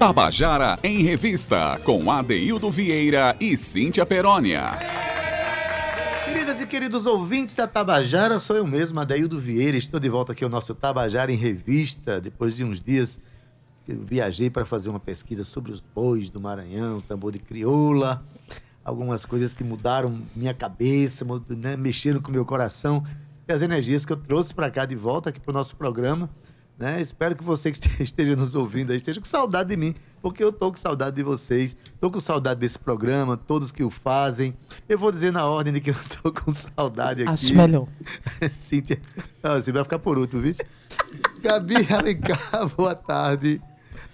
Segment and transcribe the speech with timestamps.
[0.00, 4.64] Tabajara em Revista, com Adeildo Vieira e Cíntia Perónia.
[6.24, 9.76] Queridas e queridos ouvintes da Tabajara, sou eu mesmo, Adeildo Vieira.
[9.76, 13.20] Estou de volta aqui ao nosso Tabajara em Revista, depois de uns dias
[13.86, 18.24] viajei para fazer uma pesquisa sobre os bois do Maranhão, tambor de crioula,
[18.82, 23.04] algumas coisas que mudaram minha cabeça, né, mexeram com meu coração,
[23.46, 26.30] e as energias que eu trouxe para cá de volta aqui para o nosso programa.
[26.80, 26.98] Né?
[26.98, 30.50] Espero que você que esteja nos ouvindo aí esteja com saudade de mim, porque eu
[30.50, 34.54] tô com saudade de vocês, tô com saudade desse programa, todos que o fazem.
[34.88, 37.32] Eu vou dizer na ordem de que eu tô com saudade aqui.
[37.32, 37.86] Acho melhor.
[38.58, 38.98] Cíntia,
[39.42, 40.54] não, você vai ficar por último, viu?
[41.42, 43.60] Gabi Alencar, boa tarde.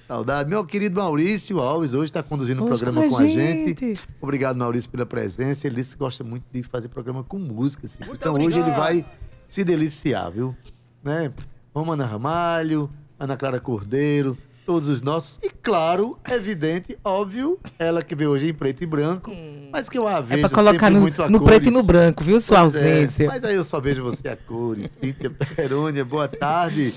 [0.00, 0.50] Saudade.
[0.50, 3.86] Meu querido Maurício Alves, hoje está conduzindo o programa com a, com a gente.
[3.86, 4.02] gente.
[4.20, 5.68] Obrigado, Maurício, pela presença.
[5.68, 7.86] Ele gosta muito de fazer programa com música.
[7.86, 8.02] Assim.
[8.02, 8.46] Então obrigado.
[8.46, 9.06] hoje ele vai
[9.44, 10.54] se deliciar, viu?
[11.02, 11.32] Né?
[11.76, 12.88] Romana Ramalho,
[13.20, 15.38] Ana Clara Cordeiro, todos os nossos.
[15.42, 19.68] E claro, evidente, óbvio, ela que veio hoje em preto e branco, hum.
[19.70, 21.54] mas que eu a vejo é pra colocar no, muito a no cores.
[21.54, 23.24] preto e no branco, viu, sua pois é, ausência.
[23.24, 24.90] É, mas aí eu só vejo você a cores.
[24.90, 26.94] Cíntia Perônia, boa tarde.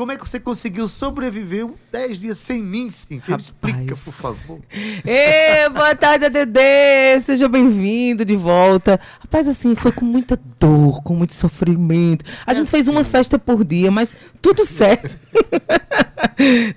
[0.00, 3.36] Como é que você conseguiu sobreviver 10 dias sem mim, Cintia?
[3.36, 4.58] Me explica, por favor.
[5.04, 6.58] Ê, boa tarde, ADD!
[7.22, 8.98] Seja bem-vindo de volta.
[9.20, 12.24] Rapaz, assim, foi com muita dor, com muito sofrimento.
[12.46, 12.70] A é gente assim.
[12.70, 15.18] fez uma festa por dia, mas tudo certo.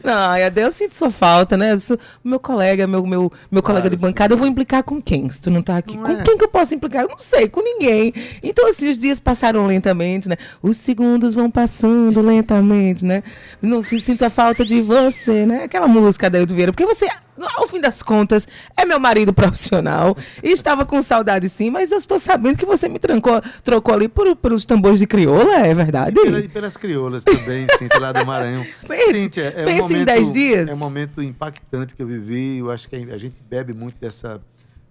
[0.04, 1.78] Não, Ade, eu sinto sua falta, né?
[1.78, 4.34] Sou, meu colega, meu, meu, meu claro, colega de bancada, sim.
[4.34, 5.28] eu vou implicar com quem?
[5.30, 5.96] Se tu não tá aqui.
[5.96, 6.24] Não com é.
[6.24, 7.04] quem que eu posso implicar?
[7.04, 8.14] Eu não sei, com ninguém.
[8.42, 10.36] Então, assim, os dias passaram lentamente, né?
[10.62, 13.13] Os segundos vão passando lentamente, né?
[13.62, 15.66] Não sinto a falta de você, né?
[15.66, 16.72] Aquela música da Vieira.
[16.72, 17.08] Porque você
[17.56, 18.48] ao fim das contas,
[18.78, 20.16] é meu marido profissional.
[20.42, 24.08] E estava com saudade sim, mas eu estou sabendo que você me trancou, trocou ali
[24.08, 26.20] por, pelos tambores de crioula, é verdade?
[26.20, 28.66] E, pela, e pelas crioulas também, Cíntia, lá do Maranhão.
[28.88, 30.70] Pense, Cíntia, é pense um momento, em 10 dias.
[30.70, 32.60] É um momento impactante que eu vivi.
[32.60, 34.42] Eu acho que a gente bebe muito dessa,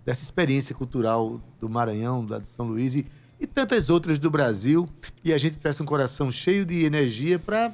[0.05, 3.07] dessa experiência cultural do Maranhão, lá de São Luís e,
[3.39, 4.89] e tantas outras do Brasil.
[5.25, 7.73] E a gente traz um coração cheio de energia para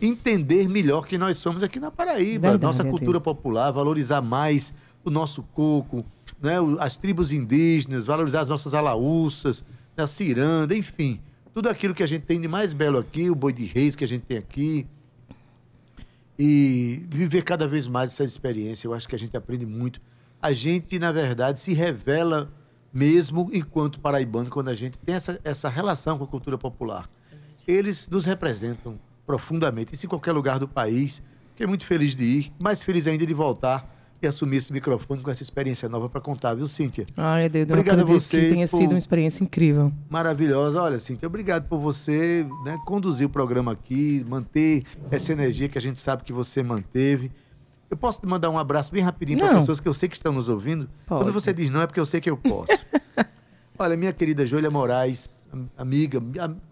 [0.00, 4.72] entender melhor quem nós somos aqui na Paraíba, Verdade, nossa cultura popular, valorizar mais
[5.04, 6.04] o nosso coco,
[6.40, 9.64] né, as tribos indígenas, valorizar as nossas alaúças,
[9.96, 11.20] a ciranda, enfim,
[11.52, 14.04] tudo aquilo que a gente tem de mais belo aqui, o boi de reis que
[14.04, 14.86] a gente tem aqui.
[16.38, 20.00] E viver cada vez mais essa experiência, eu acho que a gente aprende muito.
[20.40, 22.50] A gente, na verdade, se revela
[22.92, 27.10] mesmo enquanto paraibano quando a gente tem essa, essa relação com a cultura popular.
[27.68, 28.98] Eles nos representam
[29.30, 29.94] profundamente.
[29.94, 31.22] Isso em qualquer lugar do país.
[31.50, 33.88] Fiquei muito feliz de ir, mais feliz ainda de voltar
[34.20, 37.06] e assumir esse microfone com essa experiência nova para contar, viu, Cíntia?
[37.16, 38.40] Ai, Deus, obrigado a você.
[38.40, 39.92] Que tenha sido uma experiência incrível.
[40.10, 40.82] Maravilhosa.
[40.82, 44.82] Olha, Cíntia, obrigado por você né, conduzir o programa aqui, manter
[45.12, 47.30] essa energia que a gente sabe que você manteve.
[47.88, 50.32] Eu posso te mandar um abraço bem rapidinho para pessoas que eu sei que estão
[50.32, 50.90] nos ouvindo?
[51.06, 51.22] Pode.
[51.22, 52.84] Quando você diz não, é porque eu sei que eu posso.
[53.78, 55.40] Olha, minha querida Júlia Moraes,
[55.78, 56.20] amiga,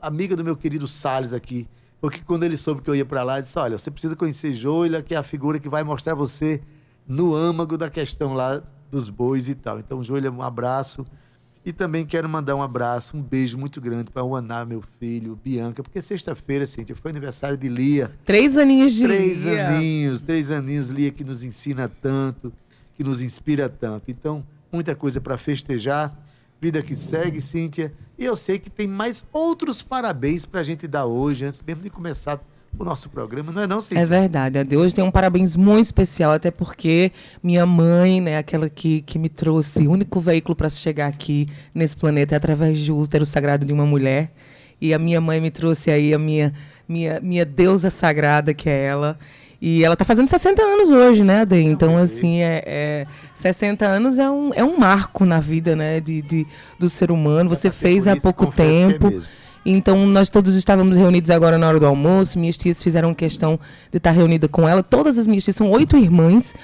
[0.00, 1.68] amiga do meu querido Salles aqui,
[2.00, 4.52] porque quando ele soube que eu ia para lá, ele disse: Olha, você precisa conhecer
[4.54, 6.60] Joila, que é a figura que vai mostrar você
[7.06, 9.78] no âmago da questão lá dos bois e tal.
[9.78, 11.04] Então, Joila, um abraço.
[11.64, 15.38] E também quero mandar um abraço, um beijo muito grande para o Aná, meu filho,
[15.44, 18.10] Bianca, porque sexta-feira, Cíntia, foi aniversário de Lia.
[18.24, 19.52] Três aninhos de três Lia.
[19.52, 22.52] Três aninhos, três aninhos, Lia, que nos ensina tanto,
[22.94, 24.10] que nos inspira tanto.
[24.10, 26.16] Então, muita coisa para festejar.
[26.60, 27.92] Vida que segue, Cíntia.
[28.18, 31.82] E eu sei que tem mais outros parabéns para a gente dar hoje, antes mesmo
[31.82, 32.40] de começar
[32.76, 34.02] o nosso programa, não é não, Cíntia?
[34.02, 34.76] É verdade.
[34.76, 39.28] Hoje tem um parabéns muito especial, até porque minha mãe, né, aquela que, que me
[39.28, 43.72] trouxe, o único veículo para chegar aqui nesse planeta é através do útero sagrado de
[43.72, 44.32] uma mulher.
[44.80, 46.52] E a minha mãe me trouxe aí a minha,
[46.88, 49.18] minha, minha deusa sagrada, que é ela.
[49.60, 51.60] E ela está fazendo 60 anos hoje, né, Ade?
[51.60, 56.22] Então, assim, é, é, 60 anos é um, é um marco na vida, né, de,
[56.22, 56.46] de
[56.78, 57.50] do ser humano.
[57.50, 59.08] Você fez há pouco é tempo.
[59.08, 62.38] É então, nós todos estávamos reunidos agora na hora do almoço.
[62.38, 63.58] Minhas tias fizeram questão
[63.90, 64.82] de estar reunida com ela.
[64.82, 66.54] Todas as minhas tias são oito irmãs.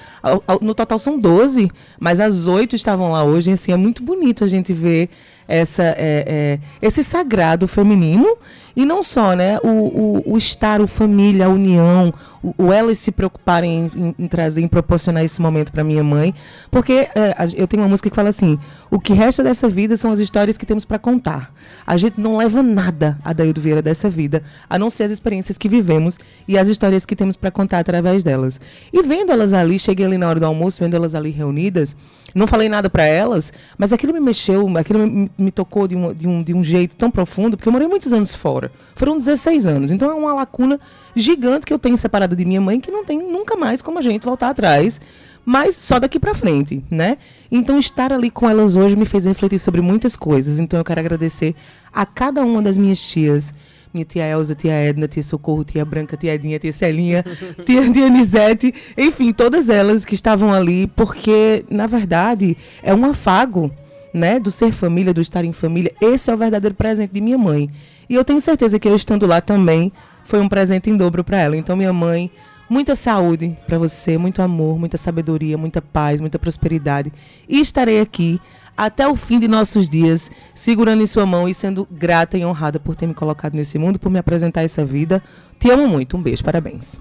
[0.61, 1.69] No total são doze,
[1.99, 3.51] mas as oito estavam lá hoje.
[3.51, 5.09] E, assim, é muito bonito a gente ver
[5.47, 8.37] essa, é, é, esse sagrado feminino
[8.75, 9.57] e não só, né?
[9.63, 12.13] O, o, o estar, o família, a união,
[12.43, 16.03] o, o elas se preocuparem em, em, em, trazer, em proporcionar esse momento para minha
[16.03, 16.35] mãe,
[16.69, 18.59] porque é, eu tenho uma música que fala assim:
[18.91, 21.53] o que resta dessa vida são as histórias que temos para contar.
[21.87, 25.57] A gente não leva nada a Daildo Vieira dessa vida, a não ser as experiências
[25.57, 28.59] que vivemos e as histórias que temos para contar através delas.
[28.91, 31.95] E vendo elas ali, cheguei ali na hora do almoço, vendo elas ali reunidas,
[32.33, 36.13] não falei nada para elas, mas aquilo me mexeu, aquilo me me tocou de um,
[36.13, 38.71] de, um, de um jeito tão profundo, porque eu morei muitos anos fora.
[38.95, 39.91] Foram 16 anos.
[39.91, 40.79] Então é uma lacuna
[41.15, 44.01] gigante que eu tenho separada de minha mãe, que não tem nunca mais como a
[44.01, 44.99] gente voltar atrás
[45.45, 47.17] mas só daqui para frente, né?
[47.51, 50.59] Então estar ali com elas hoje me fez refletir sobre muitas coisas.
[50.59, 51.53] Então eu quero agradecer
[51.93, 53.53] a cada uma das minhas tias,
[53.93, 57.23] minha tia Elza, tia Edna, tia Socorro, tia Branca, tia Edinha, tia Celinha,
[57.63, 63.71] tia Dionisete, enfim, todas elas que estavam ali, porque na verdade é um afago,
[64.15, 65.93] né, do ser família, do estar em família.
[66.01, 67.69] Esse é o verdadeiro presente de minha mãe.
[68.09, 69.91] E eu tenho certeza que eu estando lá também
[70.23, 71.57] foi um presente em dobro para ela.
[71.57, 72.31] Então minha mãe
[72.67, 77.13] Muita saúde para você, muito amor, muita sabedoria, muita paz, muita prosperidade.
[77.47, 78.41] E estarei aqui
[78.75, 82.79] até o fim de nossos dias, segurando em sua mão e sendo grata e honrada
[82.79, 85.21] por ter me colocado nesse mundo, por me apresentar essa vida.
[85.59, 86.17] Te amo muito.
[86.17, 86.99] Um beijo, parabéns.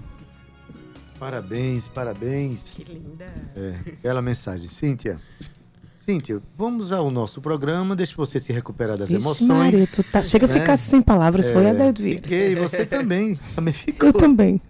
[1.19, 2.63] Parabéns, parabéns.
[2.63, 3.25] Que linda.
[3.57, 4.69] É, bela mensagem.
[4.69, 5.19] Cíntia.
[6.05, 9.49] Cíntia, vamos ao nosso programa, deixa você se recuperar das Ixi, emoções.
[9.49, 12.17] Maria, tu tá, chega a ficar é, sem palavras, é, foi a David.
[12.17, 14.11] Fiquei, você também, também ficou.
[14.11, 14.61] Eu também.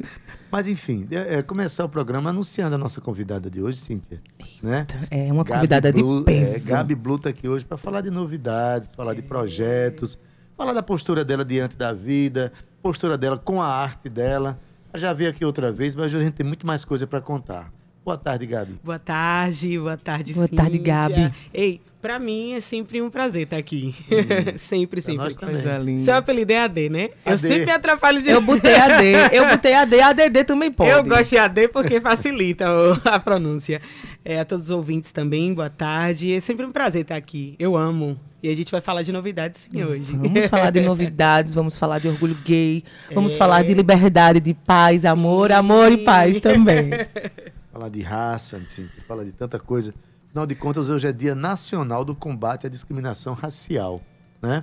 [0.48, 4.22] Mas, enfim, é, é, começar o programa anunciando a nossa convidada de hoje, Cíntia.
[4.62, 4.86] Né?
[5.10, 6.68] É uma Gabi convidada Blue, de peso.
[6.68, 10.20] É, Gabi Blue está aqui hoje para falar de novidades, falar de projetos,
[10.56, 14.56] falar da postura dela diante da vida, postura dela com a arte dela.
[14.92, 17.20] Eu já veio aqui outra vez, mas hoje a gente tem muito mais coisa para
[17.20, 17.72] contar.
[18.04, 18.78] Boa tarde, Gabi.
[18.84, 21.32] Boa tarde, boa tarde, Boa tarde, Gabi.
[21.52, 23.94] Ei, Pra mim é sempre um prazer estar aqui.
[24.12, 24.58] Hum.
[24.60, 25.24] sempre, sempre.
[25.24, 26.02] Nós Coisa linda.
[26.02, 27.08] Seu apelido é AD, né?
[27.24, 27.32] AD.
[27.32, 28.28] Eu sempre atrapalho de.
[28.28, 30.90] Eu botei AD, eu botei AD, ADD também pode.
[30.90, 32.66] Eu gosto de AD porque facilita
[33.06, 33.80] a pronúncia.
[34.22, 36.34] É, a todos os ouvintes também, boa tarde.
[36.34, 37.56] É sempre um prazer estar aqui.
[37.58, 38.20] Eu amo.
[38.42, 40.12] E a gente vai falar de novidades sim hoje.
[40.14, 42.84] Vamos falar de novidades, vamos falar de orgulho gay,
[43.14, 43.36] vamos é.
[43.38, 45.54] falar de liberdade, de paz, amor, sim.
[45.54, 46.90] amor e paz também.
[47.74, 48.62] falar de raça,
[49.08, 49.92] fala de tanta coisa.
[50.28, 54.00] Afinal de contas, hoje é Dia Nacional do Combate à Discriminação Racial,
[54.40, 54.62] né?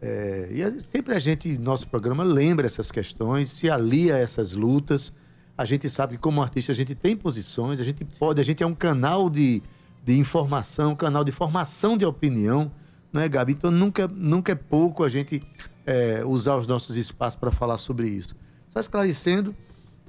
[0.00, 5.12] É, e sempre a gente, nosso programa, lembra essas questões, se alia a essas lutas.
[5.58, 8.62] A gente sabe que, como artista, a gente tem posições, a gente pode, a gente
[8.62, 9.60] é um canal de,
[10.04, 12.70] de informação, um canal de formação de opinião,
[13.12, 13.54] não é, Gabi?
[13.54, 15.42] Então, nunca, nunca é pouco a gente
[15.84, 18.36] é, usar os nossos espaços para falar sobre isso.
[18.68, 19.52] Só esclarecendo,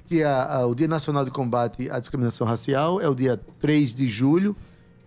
[0.06, 3.94] que a, a, o Dia Nacional de Combate à Discriminação Racial é o dia 3
[3.94, 4.56] de julho,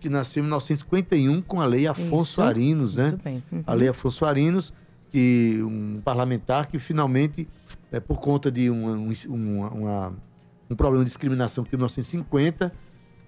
[0.00, 2.42] que nasceu em 1951 com a Lei Afonso Isso.
[2.42, 3.18] Arinos, né?
[3.24, 3.62] Uhum.
[3.66, 4.72] A Lei Afonso Arinos,
[5.10, 7.48] que um parlamentar que finalmente,
[7.90, 10.12] é, por conta de um, um, uma,
[10.70, 12.72] um problema de discriminação que teve em 1950,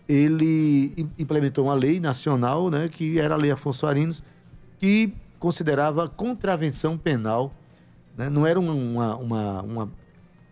[0.09, 4.25] ele implementou uma lei nacional, né, que era a Lei Afonso Arinos,
[4.79, 7.53] que considerava contravenção penal.
[8.17, 8.29] Né?
[8.29, 9.93] Não era uma, uma, uma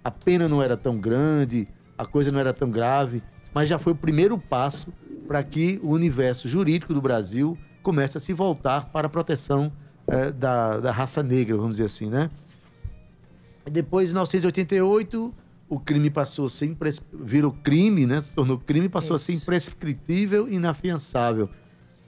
[0.03, 3.23] a pena não era tão grande, a coisa não era tão grave,
[3.53, 4.93] mas já foi o primeiro passo
[5.27, 9.73] para que o universo jurídico do Brasil comece a se voltar para a proteção
[10.06, 12.31] é, da, da raça negra, vamos dizer assim, né?
[13.71, 15.35] Depois, em 1988,
[15.69, 17.03] o crime passou a ser impres...
[17.12, 18.21] virou crime, né?
[18.21, 19.31] Se tornou crime, passou Isso.
[19.31, 21.50] a ser imprescritível e inafiançável.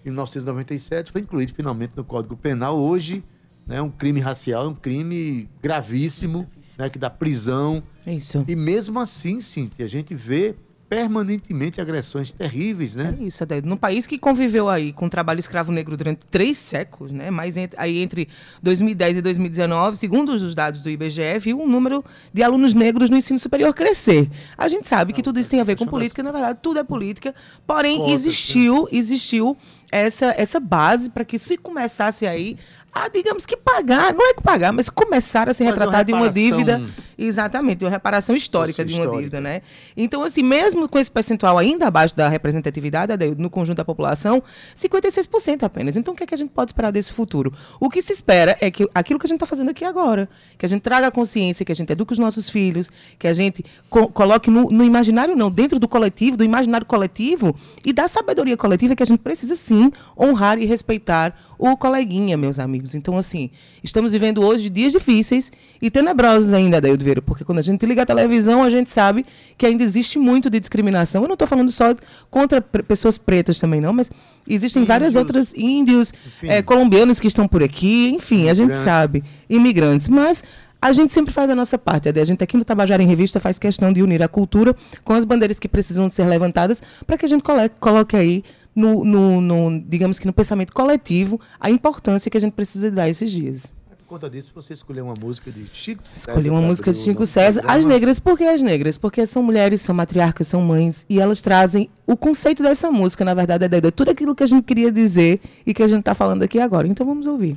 [0.05, 2.79] Em 1997 foi incluído finalmente no Código Penal.
[2.79, 3.23] Hoje,
[3.67, 6.49] né, um crime racial é um crime gravíssimo
[6.81, 7.82] né, que dá prisão.
[8.06, 8.44] Isso.
[8.49, 10.56] E mesmo assim, Cintia, a gente vê
[10.91, 13.17] permanentemente agressões terríveis, né?
[13.17, 13.62] É isso, até.
[13.62, 17.31] Num país que conviveu aí com o trabalho escravo negro durante três séculos, né?
[17.31, 18.27] Mas aí entre
[18.61, 22.05] 2010 e 2019, segundo os dados do IBGE, viu o número
[22.35, 24.29] de alunos negros no ensino superior crescer.
[24.59, 26.82] A gente sabe que tudo isso tem a ver com política, na verdade, tudo é
[26.82, 27.32] política.
[27.65, 29.56] Porém, existiu, existiu
[29.93, 32.56] essa, essa base para que se começasse aí
[32.93, 36.29] a, digamos que pagar, não é que pagar, mas começar a se retratar de uma
[36.29, 36.82] dívida,
[37.17, 39.19] exatamente, de uma reparação histórica de uma histórica.
[39.19, 39.63] dívida, né?
[39.97, 44.43] Então, assim, mesmo com esse percentual ainda abaixo da representatividade no conjunto da população,
[44.75, 45.97] 56% apenas.
[45.97, 47.53] Então, o que, é que a gente pode esperar desse futuro?
[47.79, 50.29] O que se espera é que aquilo que a gente está fazendo aqui agora,
[50.59, 53.32] que a gente traga a consciência, que a gente eduque os nossos filhos, que a
[53.32, 57.55] gente co coloque no, no imaginário, não, dentro do coletivo, do imaginário coletivo
[57.85, 62.58] e da sabedoria coletiva que a gente precisa sim honrar e respeitar o coleguinha, meus
[62.58, 62.94] amigos.
[62.94, 63.50] Então, assim,
[63.84, 68.02] estamos vivendo hoje dias difíceis e tenebrosos ainda, Adaildo Vieira, porque quando a gente liga
[68.02, 69.26] a televisão, a gente sabe
[69.58, 71.22] que ainda existe muito de discriminação.
[71.22, 71.94] Eu não estou falando só
[72.31, 74.10] contra pessoas pretas também, não, mas
[74.48, 79.22] existem índios, várias outras índios, é, colombianos que estão por aqui, enfim, a gente sabe,
[79.48, 80.08] imigrantes.
[80.08, 80.43] Mas
[80.81, 82.08] a gente sempre faz a nossa parte.
[82.08, 84.74] A gente aqui no Tabajara em Revista faz questão de unir a cultura
[85.05, 87.44] com as bandeiras que precisam de ser levantadas para que a gente
[87.79, 88.43] coloque aí
[88.74, 93.08] no, no, no, digamos que no pensamento coletivo, a importância que a gente precisa dar
[93.08, 93.72] esses dias.
[94.06, 96.31] conta disso, você escolheu uma música de Chico César.
[96.31, 97.60] Escolhi uma música de Chico César.
[97.60, 97.81] Programa.
[97.81, 98.98] As negras, por que as negras?
[98.98, 103.34] Porque são mulheres, são matriarcas, são mães, e elas trazem o conceito dessa música, na
[103.34, 106.43] verdade, é tudo aquilo que a gente queria dizer e que a gente está falando
[106.43, 106.86] aqui agora.
[106.86, 107.56] Então vamos ouvir.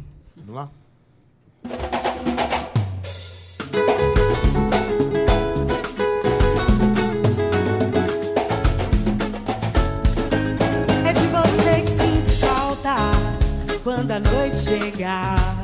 [14.03, 15.63] Quando a noite chegar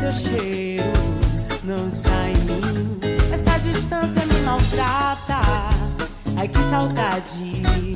[0.00, 0.92] seu cheiro
[1.64, 2.98] não sai em mim.
[3.32, 5.40] Essa distância me maltrata.
[6.34, 7.92] Ai que saudade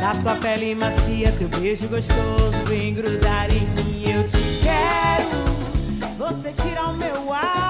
[0.00, 4.10] da tua pele macia, teu beijo gostoso vem grudar em mim.
[4.10, 7.61] Eu te quero, você tira o meu ar.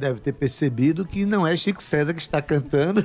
[0.00, 3.04] deve ter percebido que não é Chico César que está cantando.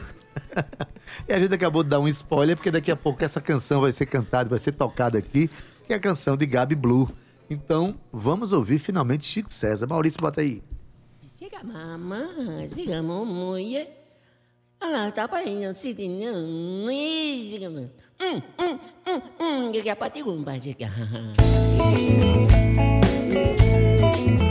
[1.27, 3.91] e a gente acabou de dar um spoiler, porque daqui a pouco essa canção vai
[3.91, 5.49] ser cantada, vai ser tocada aqui,
[5.85, 7.09] que é a canção de Gabi Blue.
[7.49, 9.85] Então, vamos ouvir finalmente Chico César.
[9.85, 10.63] Maurício, bota aí.
[11.27, 12.27] Siga mama,
[12.69, 13.87] siga mamãe.
[14.81, 16.87] Olha lá, tá paindo, se dinando.
[16.89, 17.81] Siga né?
[17.81, 17.91] mama.
[18.21, 19.71] Hum, hum, hum, hum.
[19.71, 20.89] Que que é patigumba, siga.
[23.35, 24.35] Música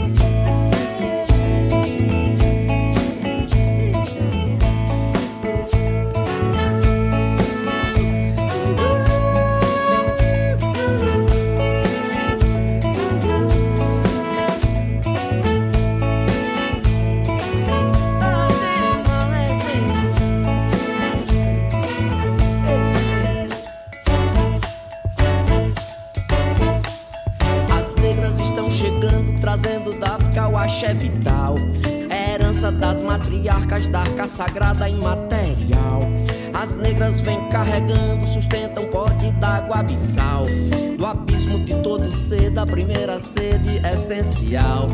[30.85, 31.55] é vital.
[32.09, 35.99] É herança das matriarcas da arca sagrada imaterial.
[36.53, 40.43] As negras vêm carregando, sustentam pote d'água abissal.
[40.97, 44.87] Do abismo de todo ser da primeira sede essencial.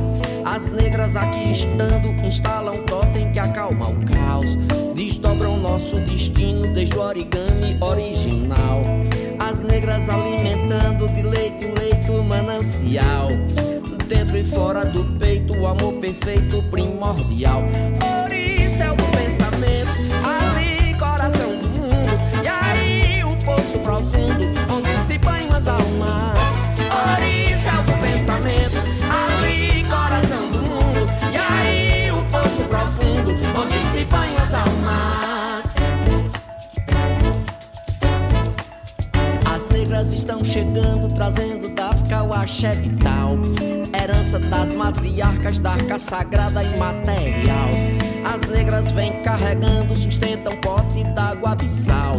[0.45, 4.55] As negras aqui estando, instalam totem que acalma o caos.
[4.95, 8.81] Desdobram nosso destino desde o origami original.
[9.39, 13.27] As negras alimentando de leite em leito manancial
[14.11, 17.63] dentro e fora do peito, o amor perfeito, primordial.
[18.25, 19.89] Oricel do pensamento,
[20.21, 26.37] ali coração do mundo, e aí o poço profundo, onde se banham as almas.
[27.13, 28.75] Oricel do pensamento,
[29.07, 35.73] ali coração do mundo, e aí o poço profundo, onde se banham as almas.
[39.45, 41.91] As negras estão chegando, trazendo da
[42.23, 43.37] o axé vital
[44.01, 47.69] herança das matriarcas da arca sagrada imaterial.
[48.23, 52.15] As negras vêm carregando, sustentam pote d'água abissal.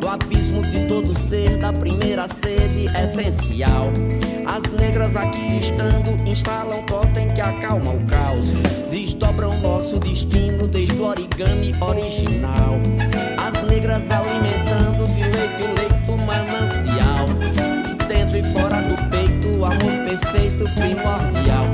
[0.00, 3.90] Do abismo de todo ser, da primeira sede essencial.
[4.46, 8.48] As negras aqui estando, instalam totem que acalma o caos.
[8.90, 12.78] Desdobram nosso destino desde o origami original.
[13.38, 17.73] As negras alimentando de leite o leito manancial.
[18.36, 21.66] E fora do peito, amor perfeito primordial.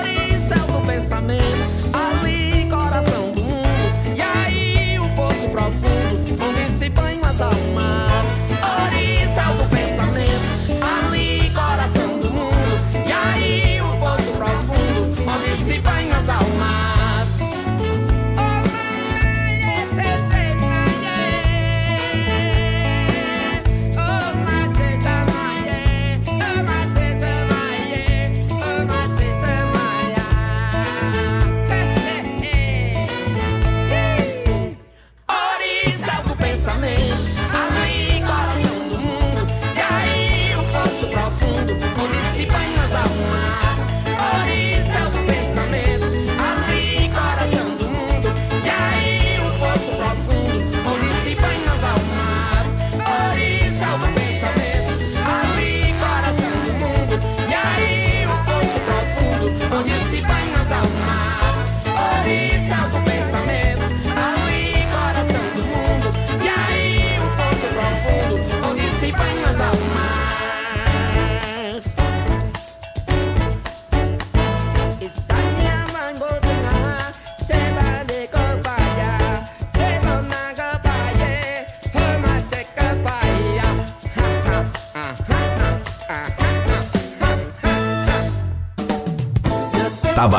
[0.00, 1.42] Oricel do pensamento,
[1.92, 4.16] ali coração do mundo.
[4.16, 8.07] E aí o poço profundo, onde se banham as almas.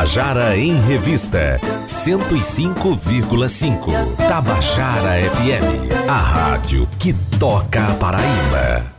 [0.10, 4.18] Tabajara em Revista 105,5.
[4.18, 8.92] Tabajara FM, a rádio que toca a Paraíba.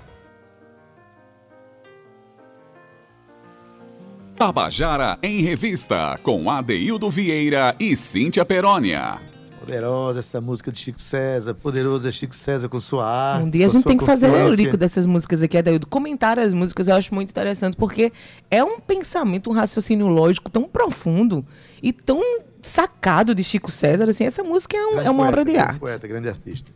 [4.37, 9.30] Tabajara em Revista, com Adeildo Vieira e Cíntia Perónia.
[9.71, 13.47] Poderosa essa música de Chico César, poderoso é Chico César com sua arte.
[13.47, 15.87] Um dia a gente tem que fazer o lírico dessas músicas aqui, Adaildo.
[15.87, 18.13] Comentar as músicas eu acho muito interessante, porque
[18.51, 21.45] é um pensamento, um raciocínio lógico tão profundo
[21.83, 22.21] e tão
[22.61, 24.09] sacado de Chico César.
[24.09, 25.79] Assim, essa música é, um- é uma poeta, obra de grande arte.
[25.81, 26.71] Poeta, grande artista.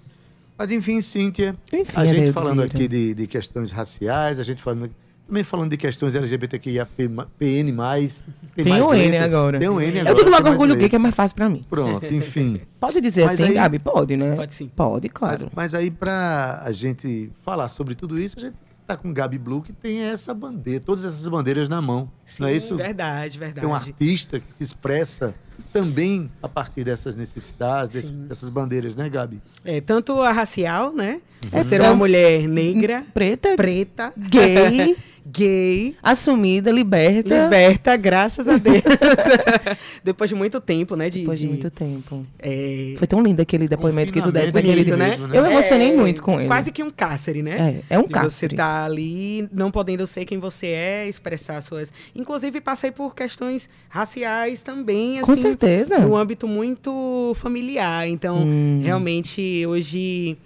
[0.57, 4.89] Mas enfim, Cíntia, Enfim, a gente falando aqui de, de questões raciais, a gente falando
[5.27, 9.59] também falando de questões LGBTQIA, PN+, tem, Tem mais um N agora.
[9.59, 10.11] Tem um N agora.
[10.11, 11.65] Eu digo tem logo orgulho gay, que é mais fácil pra mim.
[11.69, 12.61] Pronto, enfim.
[12.79, 13.79] Pode dizer Mas assim, aí- Gabi?
[13.79, 14.37] Pode, né?
[14.37, 14.69] Pode sim.
[14.75, 15.33] Pode, claro.
[15.45, 18.55] Mas, mas aí, para a gente falar sobre tudo isso, a gente
[18.87, 22.11] tá com Gabi Blue, que tem essa bandeira, todas essas bandeiras na mão.
[22.39, 22.77] não é isso?
[22.77, 23.61] Verdade, verdade.
[23.61, 25.35] Tem um artista que se expressa
[25.73, 29.41] também a partir dessas necessidades, desses- dessas bandeiras, né, Gabi?
[29.65, 31.21] É, tanto a racial, né?
[31.51, 37.45] É, Ser é uma um- mulher negra, Preta, preta, gay, gay, assumida, liberta.
[37.45, 38.83] liberta, graças a Deus.
[40.05, 41.09] Depois de muito tempo, né?
[41.09, 42.27] De, Depois de de- muito tempo.
[42.39, 44.97] é, Foi tão lindo aquele depoimento que tu desse Confinamento daquele.
[44.97, 45.39] bonito, mesmo, né?
[45.39, 46.49] Eu emocionei É, muito com ele.
[46.49, 47.83] Quase que um cárcere, né?
[47.89, 48.57] É, é um De Você cárcere.
[48.57, 51.93] tá ali não podendo ser quem você é, expressar suas.
[52.15, 55.27] Inclusive, passei por questões raciais também, assim.
[55.27, 55.99] Com certeza.
[55.99, 58.07] No âmbito muito familiar.
[58.09, 58.81] Então, Hum.
[58.83, 60.37] realmente, hoje.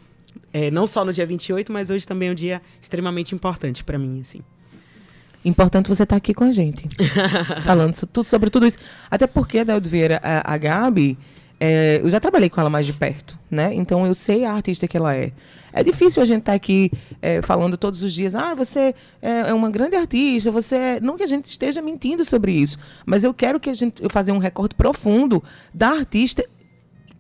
[0.53, 3.99] é, não só no dia 28, mas hoje também é um dia extremamente importante para
[3.99, 4.41] mim, assim.
[5.45, 6.87] Importante você estar aqui com a gente.
[7.65, 8.79] falando tudo, sobre tudo isso.
[9.11, 11.19] Até porque, Adeldo Vieira, a, a Gabi,
[11.61, 13.75] é, eu já trabalhei com ela mais de perto, né?
[13.75, 15.33] Então eu sei a artista que ela é.
[15.73, 16.91] É difícil a gente estar aqui
[17.21, 21.01] é, falando todos os dias, ah, você é, é uma grande artista, você é...
[21.01, 24.09] Não que a gente esteja mentindo sobre isso, mas eu quero que a gente eu
[24.09, 25.43] fazer um recorte profundo
[25.75, 26.45] da artista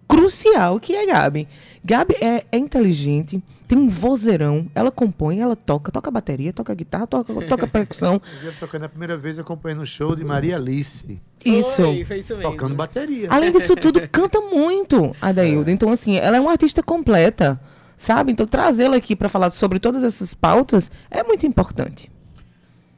[0.08, 1.48] crucial que é Gabi.
[1.84, 7.06] Gabi é, é inteligente, tem um vozeirão, ela compõe, ela toca, toca bateria, toca guitarra,
[7.06, 8.20] toca, toca percussão.
[8.42, 11.82] Eu tocando a primeira vez, acompanhando o show de Maria Alice, Isso.
[12.06, 13.28] Foi isso tocando bateria.
[13.30, 15.70] Além disso tudo, canta muito a Dailda.
[15.70, 17.60] Então, assim, ela é uma artista completa,
[17.94, 18.32] sabe?
[18.32, 22.10] Então, trazê-la aqui para falar sobre todas essas pautas é muito importante.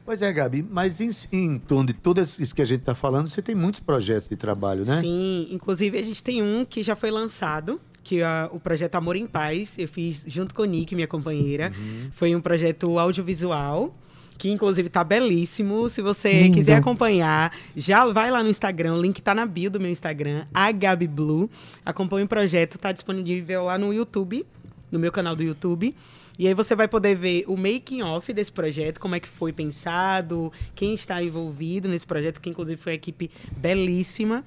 [0.05, 3.29] Pois é, Gabi, mas em, em torno de tudo isso que a gente está falando,
[3.29, 5.01] você tem muitos projetos de trabalho, né?
[5.01, 9.17] Sim, inclusive a gente tem um que já foi lançado, que é o projeto Amor
[9.17, 9.79] em Paz.
[9.79, 11.73] Eu fiz junto com Nick, minha companheira.
[11.77, 12.11] Uhum.
[12.13, 13.95] Foi um projeto audiovisual.
[14.39, 15.87] Que inclusive tá belíssimo.
[15.91, 16.55] Se você Lindo.
[16.55, 18.95] quiser acompanhar, já vai lá no Instagram.
[18.95, 21.51] O link tá na bio do meu Instagram, a Gabi Blue.
[21.85, 24.47] Acompanhe o projeto, tá disponível lá no YouTube,
[24.91, 25.95] no meu canal do YouTube.
[26.39, 29.53] E aí você vai poder ver o making off desse projeto, como é que foi
[29.53, 34.43] pensado, quem está envolvido nesse projeto, que inclusive foi uma equipe belíssima.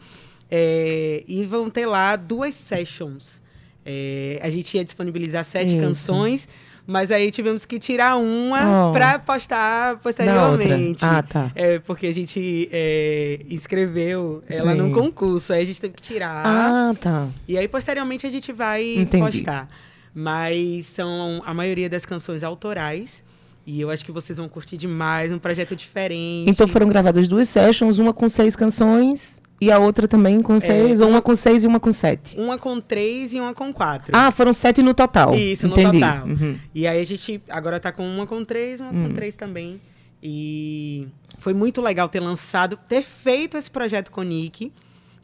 [0.50, 3.43] É, e vão ter lá duas sessions.
[3.86, 5.82] É, a gente ia disponibilizar sete Isso.
[5.86, 6.48] canções,
[6.88, 8.92] mas aí tivemos que tirar uma Oh.
[8.92, 11.04] para postar posteriormente.
[11.04, 11.52] Ah, tá.
[11.56, 14.78] É, porque a gente é, inscreveu ela Sim.
[14.78, 16.44] num concurso, aí a gente teve que tirar.
[16.46, 17.28] Ah, tá.
[17.48, 19.24] E aí, posteriormente, a gente vai Entendi.
[19.24, 19.68] postar.
[20.16, 23.24] Mas são a maioria das canções autorais.
[23.66, 26.50] E eu acho que vocês vão curtir demais, um projeto diferente.
[26.50, 31.00] Então foram gravadas duas sessions, uma com seis canções e a outra também com seis,
[31.02, 32.38] ou uma com seis e uma com sete.
[32.40, 34.16] Uma com três e uma com quatro.
[34.16, 35.36] Ah, foram sete no total.
[35.36, 36.00] Isso, no Entendi.
[36.00, 36.28] total.
[36.28, 36.58] Uhum.
[36.74, 39.08] E aí a gente agora tá com uma com três, uma Hum.
[39.10, 39.80] com três também.
[40.22, 44.72] E foi muito legal ter lançado, ter feito esse projeto com o Nick.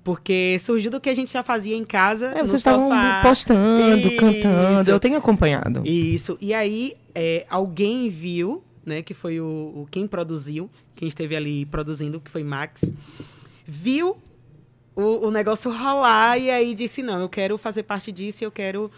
[0.04, 2.28] Porque surgiu do que a gente já fazia em casa.
[2.28, 2.90] É, no vocês estavam
[3.22, 4.18] postando, Isso.
[4.18, 4.90] cantando.
[4.90, 5.84] Eu tenho acompanhado.
[5.86, 6.38] Isso.
[6.42, 11.66] E aí, é, alguém viu, né, que foi o, o- quem produziu, quem esteve ali
[11.66, 12.94] produzindo, que foi Max,
[13.66, 14.16] viu
[15.02, 18.52] o, o negócio rolar e aí disse: não, eu quero fazer parte disso e eu
[18.52, 18.92] quero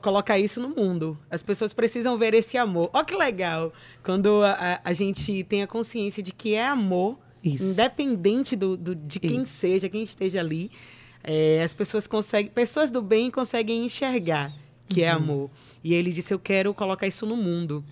[0.00, 1.16] colocar isso no mundo.
[1.30, 2.90] As pessoas precisam ver esse amor.
[2.92, 3.72] Ó, que legal!
[4.02, 7.64] Quando a, a- gente tem a consciência de que é amor, Isso.
[7.72, 9.52] independente do, do- de quem Isso.
[9.52, 10.70] seja, quem esteja ali,
[11.22, 14.52] é, as pessoas conseguem, pessoas do bem conseguem enxergar
[14.88, 15.22] que é Uhum.
[15.22, 15.50] amor.
[15.84, 17.84] E ele disse: Eu quero colocar isso no mundo.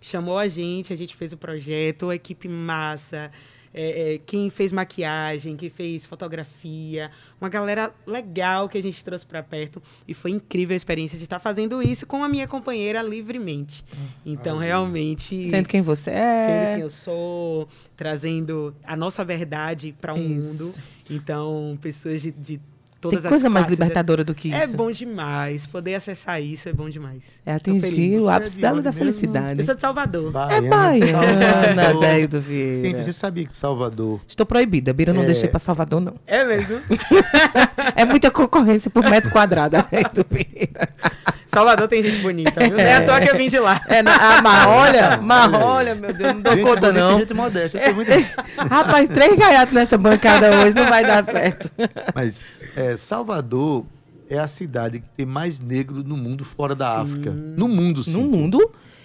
[0.00, 3.30] Chamou a gente, a gente fez o projeto, a equipe massa,
[3.72, 9.24] é, é, quem fez maquiagem, quem fez fotografia, uma galera legal que a gente trouxe
[9.24, 9.82] para perto.
[10.06, 13.84] E foi incrível a experiência de estar fazendo isso com a minha companheira livremente.
[14.26, 15.48] Então, realmente.
[15.48, 16.72] Sendo quem você Sendo é.
[16.74, 20.64] quem eu sou, trazendo a nossa verdade para o Isso.
[20.64, 20.74] mundo.
[21.08, 22.60] Então, pessoas de, de
[23.00, 23.78] todas Tem as coisa mais classes.
[23.80, 24.76] libertadora do que É isso.
[24.76, 25.66] bom demais.
[25.66, 27.40] Poder acessar isso é bom demais.
[27.46, 28.20] É atingir feliz.
[28.20, 29.60] o é ápice de da, felicidade.
[29.60, 30.32] Eu sou de Salvador.
[30.50, 32.00] É Baiana de baiana, Salvador.
[32.00, 32.88] Deildo Vieira.
[32.88, 34.92] Gente, você sabia que Salvador Estou proibida.
[34.92, 35.26] Bira não É.
[35.26, 36.14] deixei pra Salvador, não.
[36.26, 36.80] É mesmo?
[37.96, 40.88] É muita concorrência por metro quadrado, Deildo Vieira.
[41.46, 42.70] Salvador tem gente bonita, viu?
[42.70, 43.80] Não é à toa que eu vim de lá.
[43.88, 47.18] É, na, ah, mas olha, mas olha, meu Deus, não dou gente conta, bonita não.
[47.18, 47.78] gente modesta.
[47.80, 48.14] Tem muita...
[48.70, 51.68] Rapaz, três gaiatos nessa bancada hoje não vai dar certo.
[52.14, 52.44] Mas
[52.76, 53.84] é, Salvador
[54.28, 57.00] é a cidade que tem mais negro no mundo fora da Sim.
[57.02, 57.30] África.
[57.32, 58.12] No mundo, sim.
[58.12, 58.58] No mundo,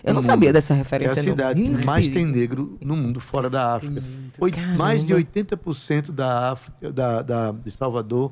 [0.04, 0.54] eu não No sabia mundo.
[0.54, 1.14] dessa É referência.
[1.14, 1.24] a não.
[1.32, 4.04] cidade Nunca que mais tem negro no mundo fora da África.
[4.40, 8.32] Oito- mais de 80% da África, da, da, de Salvador,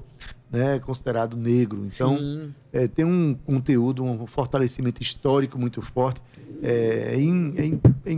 [0.52, 1.84] né, é considerado negro.
[1.92, 6.22] Então, é, tem um conteúdo, um fortalecimento histórico muito forte.
[6.62, 8.12] É, é in- é in- é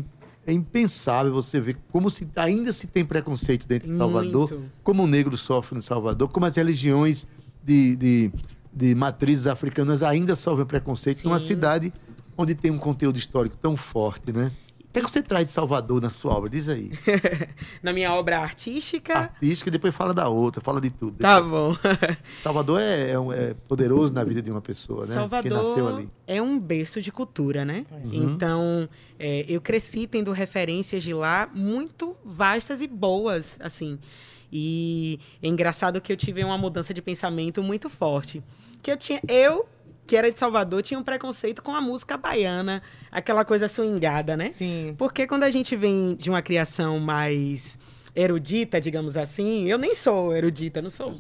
[0.46, 4.72] é impensável você ver como se ainda se tem preconceito dentro de Salvador, Muito.
[4.84, 7.28] como o negro sofre em Salvador, como as religiões
[7.64, 8.32] de, de,
[8.72, 11.26] de matrizes africanas ainda sofrem preconceito.
[11.26, 11.48] Uma Sim.
[11.48, 11.94] cidade
[12.38, 14.52] onde tem um conteúdo histórico tão forte, né?
[14.96, 16.50] O que, é que você traz de Salvador na sua obra?
[16.50, 16.90] Diz aí.
[17.84, 19.14] Na minha obra artística.
[19.14, 21.18] Artística, e depois fala da outra, fala de tudo.
[21.18, 21.76] Tá bom.
[22.42, 25.14] Salvador é, é um- é poderoso na vida de uma pessoa, né?
[25.14, 26.08] Salvador Quem nasceu ali.
[26.26, 27.86] é um berço de cultura, né?
[27.92, 28.10] Uhum.
[28.14, 28.88] Então,
[29.20, 34.00] é, eu cresci tendo referências de lá muito vastas e boas, assim.
[34.52, 38.42] E é engraçado que eu tive uma mudança de pensamento muito forte.
[38.82, 39.66] Que eu tinha, eu
[40.06, 44.50] que era de Salvador, tinha um preconceito com a música baiana, aquela coisa swingada, né?
[44.50, 44.94] Sim.
[44.98, 47.80] Porque quando a gente vem de uma criação mais
[48.16, 51.12] erudita, digamos assim, eu nem sou erudita, não sou.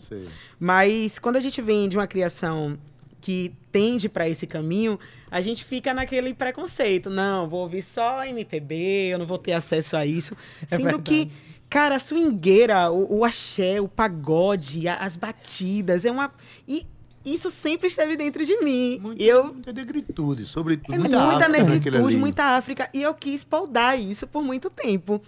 [0.59, 2.77] Mas quando a gente vem de uma criação
[3.19, 4.99] que tende para esse caminho,
[5.31, 7.09] a gente fica naquele preconceito.
[7.09, 10.37] Não, vou ouvir só MPB, eu não vou ter acesso a isso.
[10.69, 11.31] É Sendo que,
[11.69, 16.31] cara, a swingueira, o, o axé, o pagode, a- as batidas, é uma.
[16.67, 16.85] E
[17.25, 18.99] isso sempre esteve dentro de mim.
[19.01, 20.93] Muita, E eu muita negritude, sobretudo.
[20.93, 22.89] é muita, muita, África negritude, muita África.
[22.93, 25.21] E eu quis podar isso por muito tempo.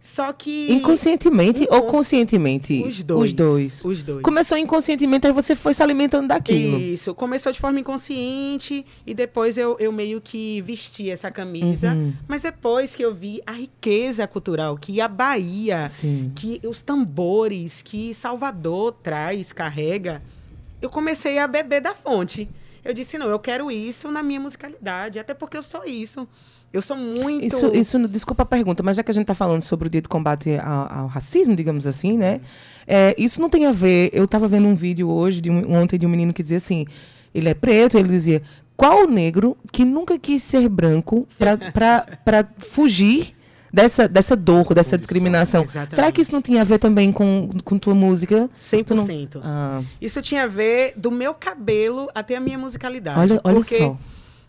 [0.00, 0.70] Só que.
[0.70, 2.82] Inconscientemente ou Incons- conscientemente?
[2.86, 3.30] Os dois.
[3.30, 3.84] Os dois.
[3.86, 4.22] Os dois.
[4.22, 6.78] Começou inconscientemente, aí você foi se alimentando daquilo.
[6.78, 11.92] Isso, começou de forma inconsciente e depois eu, eu meio que vesti essa camisa.
[11.94, 12.12] Uhum.
[12.28, 16.30] Mas depois que eu vi a riqueza cultural que a Bahia, Sim.
[16.34, 20.22] que os tambores que Salvador traz, carrega,
[20.84, 22.48] eu comecei a beber da fonte.
[22.84, 26.28] Eu disse, não, eu quero isso na minha musicalidade, até porque eu sou isso.
[26.70, 27.46] Eu sou muito.
[27.46, 30.02] Isso, isso, desculpa a pergunta, mas já que a gente está falando sobre o dia
[30.02, 32.40] de combate ao, ao racismo, digamos assim, né?
[32.86, 34.10] É, isso não tem a ver.
[34.12, 36.84] Eu estava vendo um vídeo hoje, de um, ontem, de um menino que dizia assim:
[37.34, 38.42] ele é preto, ele dizia,
[38.76, 43.34] qual o negro que nunca quis ser branco para fugir
[43.74, 45.62] dessa, dessa dor, dessa discriminação?
[45.64, 45.94] Exatamente.
[45.96, 48.48] Será que isso não tinha a ver também com, com tua música?
[48.86, 49.40] Tu não- 100%.
[49.42, 53.18] Ah, Isso tinha a ver do meu cabelo até a minha musicalidade.
[53.20, 53.98] olha olha porque só.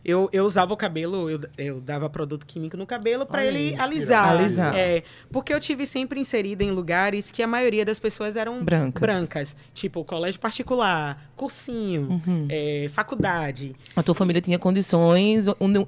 [0.08, 3.82] Eu, eu usava o cabelo, eu, eu dava produto químico no cabelo para ele isso.
[3.82, 4.30] alisar.
[4.38, 4.76] Alisar.
[4.78, 9.02] É, porque eu tive sempre inserida em lugares que a maioria das pessoas eram Brancas.
[9.02, 9.58] brancas.
[9.74, 12.46] Tipo, colégio particular, cursinho, Uhum.
[12.52, 13.76] é, faculdade.
[13.96, 15.46] A tua família tinha condições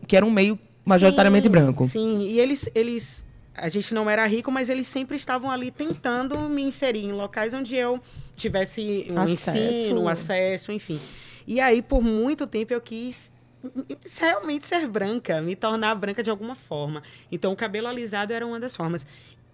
[0.07, 1.87] que era um meio majoritariamente Sim, branco.
[1.87, 3.23] Sim, e eles, eles.
[3.57, 7.53] A gente não era rico, mas eles sempre estavam ali tentando me inserir em locais
[7.53, 7.99] onde eu
[8.35, 9.57] tivesse um Acesso.
[9.57, 10.99] ensino, um acesso, enfim.
[11.47, 13.31] E aí, por muito tempo, eu quis
[14.19, 17.01] realmente ser branca, me tornar branca de alguma forma.
[17.31, 19.07] Então, o cabelo alisado era uma das formas.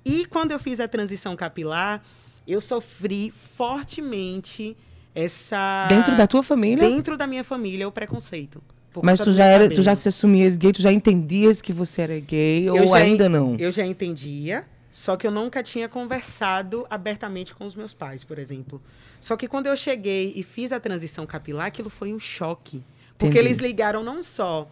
[0.03, 2.03] E quando eu fiz a transição capilar,
[2.45, 4.75] eu sofri fortemente
[5.15, 5.87] essa.
[5.87, 6.89] Dentro da tua família?
[6.89, 8.61] Dentro da minha família, o preconceito.
[8.93, 12.01] Por Mas tu já, era, tu já se assumias gay, tu já entendias que você
[12.03, 13.55] era gay Eu ou ainda en- não?
[13.59, 18.37] Eu já entendia, só que eu nunca tinha conversado abertamente com os meus pais, por
[18.39, 18.81] exemplo.
[19.19, 22.83] Só que quando eu cheguei e fiz a transição capilar, aquilo foi um choque.
[23.17, 23.39] Porque Entendi.
[23.39, 24.67] eles ligaram não só.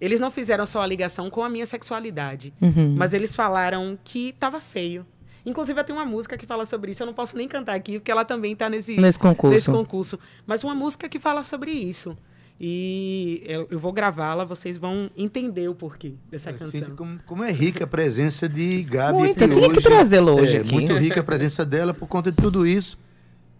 [0.00, 2.94] Eles não fizeram só a ligação com a minha sexualidade, Uhum.
[2.98, 5.06] mas eles falaram que tava feio.
[5.46, 7.02] Inclusive, eu tenho uma música que fala sobre isso.
[7.02, 9.54] Eu não posso nem cantar aqui, porque ela também tá nesse, Nesse concurso.
[9.54, 10.18] nesse concurso.
[10.46, 12.16] Mas uma música que fala sobre isso.
[12.60, 16.96] E eu, eu vou gravá-la, vocês vão entender o porquê dessa Assim, canção.
[16.96, 19.88] como, como é rica a presença de Gabi Muito, aqui eu tinha que hoje.
[19.88, 20.72] trazê-la hoje é, aqui.
[20.72, 22.96] Muito rica a presença dela por conta de tudo isso.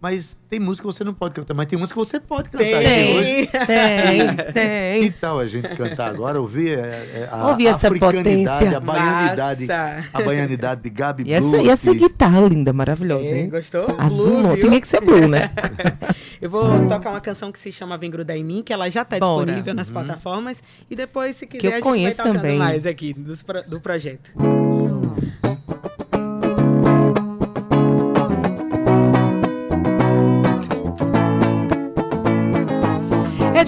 [0.03, 2.65] Mas tem música que você não pode cantar, mas tem música que você pode cantar
[2.65, 3.47] aqui hoje.
[3.47, 4.35] Tem.
[4.53, 5.11] Tem, Que tem.
[5.13, 6.41] tal a gente cantar agora?
[6.41, 8.75] Ouvir, é, é, a Ouvir essa potência.
[8.75, 10.05] a baianidade, Massa.
[10.13, 13.49] a baianidade de Gabi E essa, Blue e essa guitarra linda, maravilhosa, É, hein?
[13.49, 13.85] gostou?
[13.97, 14.67] Azul, Blue, não, viu?
[14.67, 15.49] tinha que ser blue, né?
[16.41, 19.03] Eu vou tocar uma canção que se chama Vem Grudar em Mim, que ela já
[19.03, 20.61] está disponível nas plataformas.
[20.91, 22.59] E depois, se quiser, eu a gente conheço vai tocando também.
[22.59, 24.31] mais aqui pro- do projeto.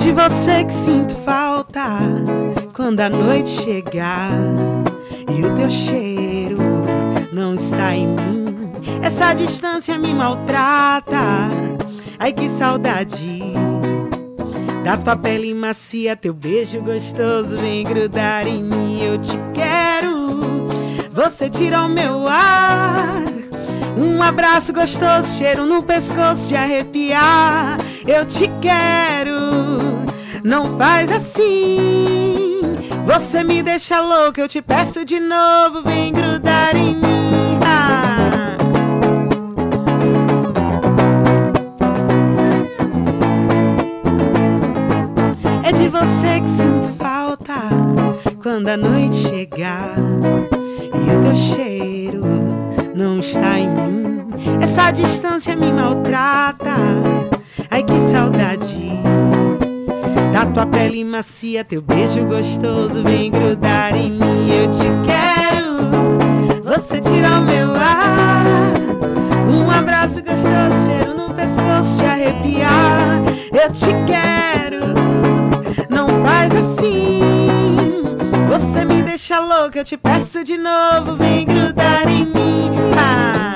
[0.05, 1.97] De você que sinto falta
[2.73, 4.29] quando a noite chegar
[5.35, 6.59] e o teu cheiro
[7.33, 8.71] não está em mim.
[9.01, 11.49] Essa distância me maltrata.
[12.19, 13.41] Ai que saudade
[14.83, 19.03] da tua pele macia, teu beijo gostoso vem grudar em mim.
[19.03, 20.39] Eu te quero,
[21.11, 23.23] você tira o meu ar.
[23.97, 27.77] Um abraço gostoso, cheiro no pescoço de arrepiar.
[28.05, 29.94] Eu te quero,
[30.45, 32.61] não faz assim.
[33.05, 37.59] Você me deixa louco, eu te peço de novo, vem grudar em mim.
[37.65, 38.55] Ah.
[45.63, 47.55] É de você que sinto falta
[48.41, 49.95] quando a noite chegar
[50.93, 52.21] e o teu cheiro
[52.93, 54.27] não está em mim.
[54.61, 56.75] Essa distância me maltrata.
[57.71, 58.85] Ai que saudade
[60.35, 64.51] da tua pele macia, teu beijo gostoso vem grudar em mim.
[64.51, 68.43] Eu te quero, você tira o meu ar.
[69.49, 73.23] Um abraço gostoso, cheiro no pescoço, te arrepiar.
[73.53, 74.87] Eu te quero,
[75.89, 77.21] não faz assim.
[78.49, 82.71] Você me deixa louca, eu te peço de novo, vem grudar em mim.
[82.99, 83.54] Ah,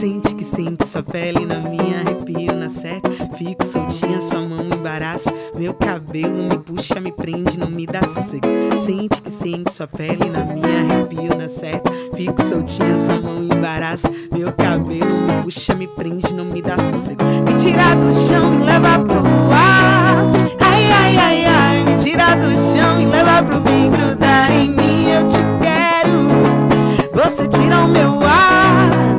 [0.00, 3.10] sente que sente sua pele na minha, arrepio na certa.
[3.36, 5.30] Fico soltinha, sua mão embaraça.
[5.54, 8.46] Meu cabelo me puxa, me prende, não me dá sossego.
[8.78, 11.92] Sente que sente sua pele na minha, arrepio na certa.
[12.16, 14.10] Fico soltinha, sua mão embaraça.
[14.32, 17.22] Meu cabelo me puxa, me prende, não me dá sossego.
[17.22, 19.20] Me tira do chão, me leva pro
[19.52, 20.24] ar.
[20.60, 25.10] Ai, ai, ai, ai, me tira do chão, me leva pro bem grudar em mim.
[25.10, 29.09] Eu te quero, você tira o meu ar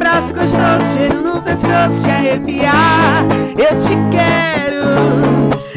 [0.00, 3.26] abraço gostoso, cheiro no pescoço, te arrepiar.
[3.58, 4.82] Eu te quero,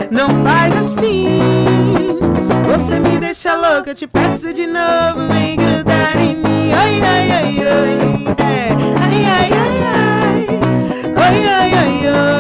[0.10, 1.42] não faz assim.
[2.72, 6.72] Você me deixa louca, eu te peço de novo, vem grudar em mim.
[6.72, 8.36] Oi, oi, oi, oi.
[8.38, 8.70] É.
[9.02, 10.48] Ai, ai, ai, ai.
[11.06, 12.33] Oi, oi, oi, oi.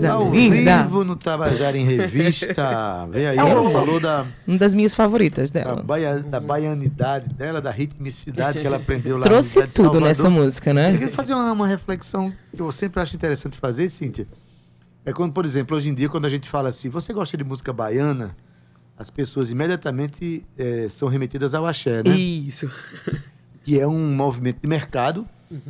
[0.00, 0.82] Coisa ao linda.
[0.82, 3.06] vivo no Tabajara em Revista.
[3.10, 5.82] Vem aí, É ela falou da, Uma das minhas favoritas da, dela.
[5.82, 10.00] baia- da baianidade dela, da ritmicidade que ela aprendeu lá Trouxe tudo Salvador.
[10.02, 10.90] nessa música, né?
[10.94, 14.26] Eu queria fazer uma, uma reflexão que eu sempre acho interessante fazer, Cíntia.
[15.04, 17.42] É quando, por exemplo, hoje em dia, quando a gente fala assim, você gosta de
[17.44, 18.36] música baiana,
[18.98, 22.14] as pessoas imediatamente eh, são remetidas ao axé, né?
[22.14, 22.70] Isso.
[23.64, 25.26] que é um movimento de mercado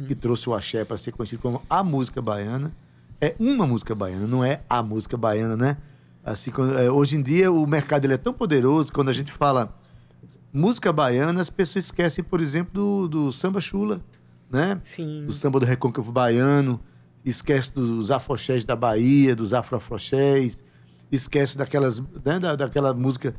[0.09, 2.73] que trouxe o axé para ser conhecido como a música baiana.
[3.21, 5.77] É uma música baiana, não é a música baiana, né?
[6.25, 9.77] Assim, é, hoje em dia o mercado ele é tão poderoso quando a gente fala
[10.53, 14.01] música baiana, as pessoas esquecem, por exemplo, do, do samba chula,
[14.51, 14.81] né?
[14.85, 15.25] Sim.
[15.27, 16.81] Do samba do recôncavo baiano,
[17.25, 20.63] esquece dos afoxés da Bahia, dos afroafoxés,
[21.11, 23.35] esquece daquelas, né, da, daquela música.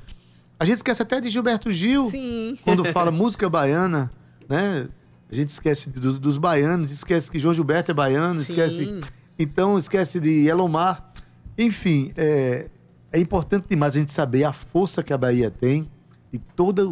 [0.60, 2.58] A gente esquece até de Gilberto Gil Sim.
[2.64, 4.12] quando fala música baiana,
[4.48, 4.88] né?
[5.32, 8.52] A gente esquece dos, dos baianos, esquece que João Gilberto é baiano, Sim.
[8.52, 9.02] esquece.
[9.42, 11.12] Então, esquece de Elomar.
[11.58, 12.70] Enfim, é,
[13.12, 15.90] é importante demais a gente saber a força que a Bahia tem.
[16.32, 16.84] E toda.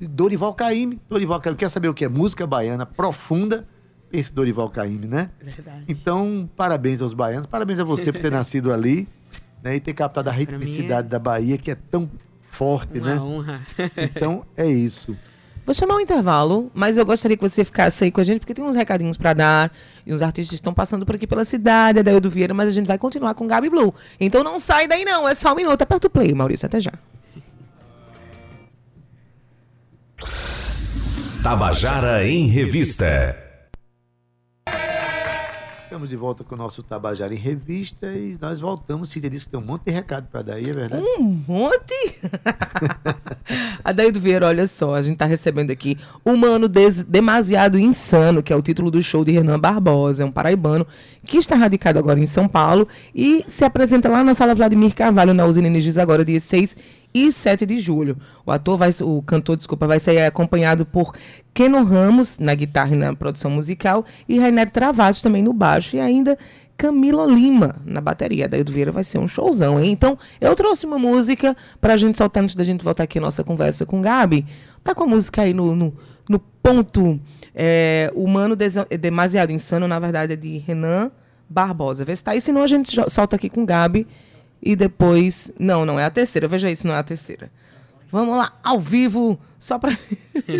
[0.00, 1.00] Dorival Caymmi.
[1.08, 1.58] Dorival Caymmi.
[1.58, 3.66] Quer saber o que é música baiana profunda?
[4.12, 5.30] Esse Dorival Caymmi, né?
[5.40, 5.86] Verdade.
[5.88, 9.08] Então, parabéns aos baianos, parabéns a você por ter nascido ali
[9.62, 12.10] né, e ter captado a ritmicidade da Bahia, que é tão
[12.42, 13.20] forte, Uma né?
[13.20, 13.62] honra.
[13.96, 15.16] Então, é isso.
[15.64, 18.52] Vou chamar um intervalo, mas eu gostaria que você ficasse aí com a gente, porque
[18.52, 19.72] tem uns recadinhos pra dar.
[20.04, 22.86] E uns artistas estão passando por aqui pela cidade, a Daildo Vieira, mas a gente
[22.86, 23.94] vai continuar com Gabi Blue.
[24.18, 25.82] Então não sai daí não, é só um minuto.
[25.82, 26.92] Aperta o play, Maurício, até já.
[31.42, 33.41] Tabajara em Revista.
[35.92, 39.10] Estamos de volta com o nosso Tabajara em Revista e nós voltamos.
[39.10, 41.02] Cíntia disse que tem um monte de recado para dar aí, é verdade?
[41.18, 41.92] Um monte!
[43.84, 48.56] Adaildo Vieira, olha só, a gente tá recebendo aqui Humano Des- Demasiado Insano, que é
[48.56, 50.86] o título do show de Renan Barbosa, é um paraibano
[51.26, 55.34] que está radicado agora em São Paulo e se apresenta lá na Sala Vladimir Carvalho,
[55.34, 56.74] na usina Energisa, agora dia 6
[57.14, 58.16] e 7 de julho.
[58.46, 61.14] O ator vai, o cantor, desculpa, vai ser acompanhado por
[61.52, 66.00] Keno Ramos na guitarra e na produção musical e Rainer Travassos também no baixo e
[66.00, 66.38] ainda
[66.76, 68.48] Camila Lima na bateria.
[68.48, 69.92] Daí do Vieira vai ser um showzão, hein?
[69.92, 73.44] Então, eu trouxe uma música pra gente soltar antes da gente voltar aqui a nossa
[73.44, 74.46] conversa com Gabi.
[74.82, 75.94] Tá com a música aí no, no,
[76.28, 77.20] no ponto
[77.54, 81.10] é, humano Desa- demasiado insano, na verdade, é de Renan
[81.48, 82.04] Barbosa.
[82.04, 84.06] Vê se tá aí, senão a gente solta aqui com Gabi
[84.62, 85.50] e depois.
[85.58, 86.46] Não, não é a terceira.
[86.46, 87.50] Veja isso, não é a terceira.
[88.10, 89.98] Vamos lá, ao vivo, só para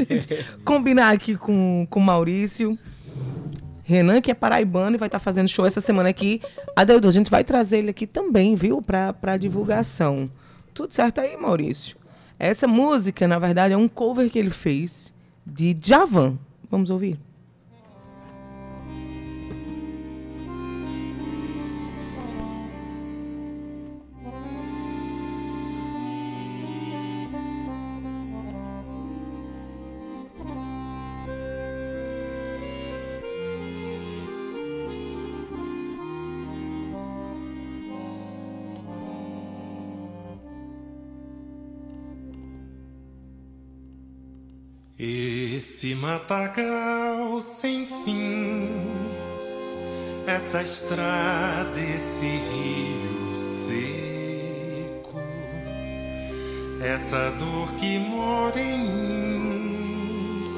[0.64, 2.78] combinar aqui com o Maurício.
[3.84, 6.40] Renan, que é paraibano e vai estar fazendo show essa semana aqui.
[6.74, 8.80] Adeildo, a gente vai trazer ele aqui também, viu?
[8.80, 10.30] Para divulgação.
[10.72, 11.96] Tudo certo aí, Maurício?
[12.38, 15.12] Essa música, na verdade, é um cover que ele fez
[15.46, 16.38] de Javan.
[16.70, 17.18] Vamos ouvir?
[45.64, 48.68] Esse matagal sem fim,
[50.26, 55.20] essa estrada, esse rio seco,
[56.82, 60.50] essa dor que mora em mim,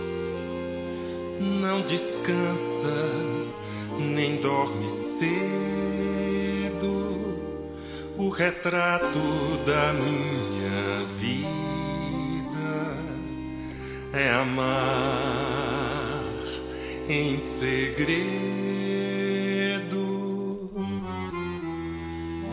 [1.60, 3.12] não descansa
[4.00, 5.34] nem dorme cedo.
[8.16, 9.20] O retrato
[9.66, 13.03] da minha vida
[14.16, 14.64] é amar
[17.08, 18.14] em segredo.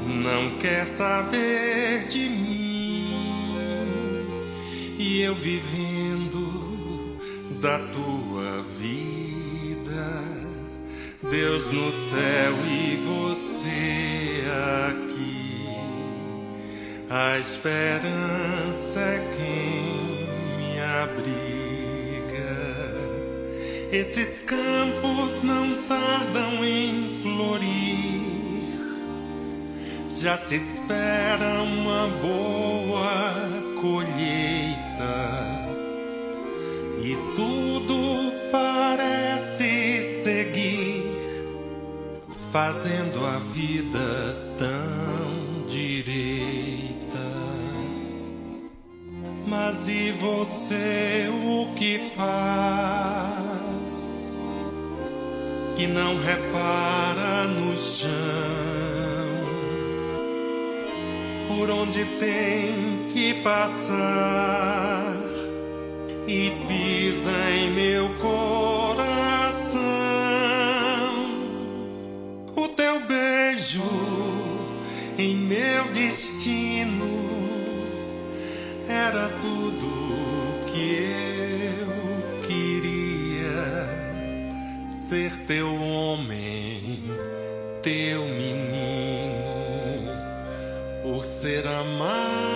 [0.08, 3.52] Não quer saber de mim
[4.98, 7.20] e eu vivendo
[7.62, 10.22] da tua vida.
[11.30, 14.44] Deus no céu e você
[14.90, 15.68] aqui.
[17.10, 20.22] A esperança é quem
[20.58, 21.51] me abriga.
[23.92, 27.72] Esses campos não tardam em florir.
[30.08, 33.02] Já se espera uma boa
[33.82, 35.12] colheita.
[37.04, 41.04] E tudo parece seguir,
[42.50, 47.20] fazendo a vida tão direita.
[49.46, 53.51] Mas e você o que faz?
[55.82, 58.12] Que não repara no chão,
[61.48, 65.18] por onde tem que passar
[66.28, 69.82] e pisa em meu coração.
[72.56, 73.82] O teu beijo
[75.18, 77.10] em meu destino
[78.88, 79.81] era tudo
[85.12, 87.04] ser teu homem,
[87.84, 89.44] teu menino,
[91.04, 92.51] por ser amado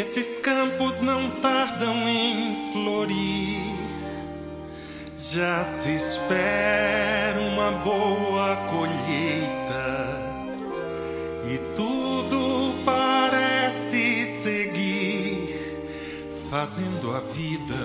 [0.00, 3.60] Esses campos não tardam em florir.
[5.14, 10.16] Já se espera uma boa colheita
[11.52, 15.84] e tudo parece seguir,
[16.48, 17.76] fazendo a vida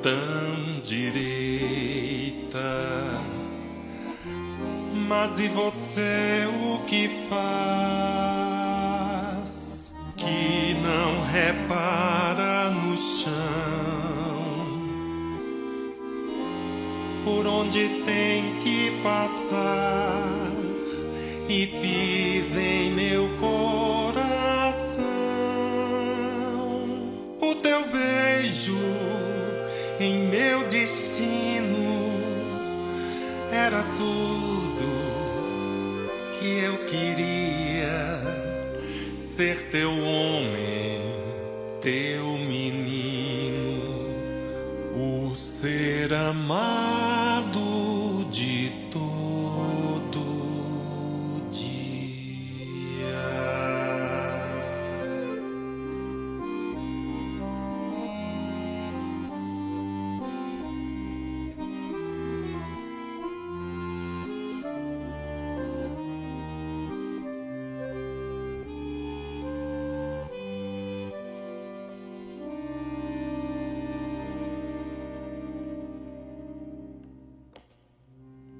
[0.00, 2.60] tão direita.
[5.08, 7.95] Mas e você o que faz?
[11.36, 13.30] Repara no chão,
[17.24, 20.50] por onde tem que passar
[21.46, 25.04] e pisa em meu coração.
[27.38, 28.78] O teu beijo
[30.00, 32.14] em meu destino
[33.52, 34.86] era tudo
[36.38, 37.76] que eu queria
[39.36, 40.35] ser teu homem,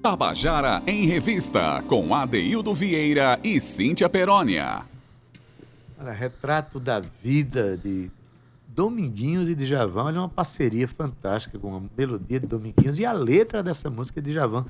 [0.09, 4.85] Tabajara em Revista, com Adeildo Vieira e Cíntia Perónia.
[5.99, 8.09] Olha, retrato da vida de
[8.69, 10.05] Dominguinhos e Djavan.
[10.05, 14.31] Olha, uma parceria fantástica com a melodia de Dominguinhos e a letra dessa música de
[14.31, 14.65] Djavan.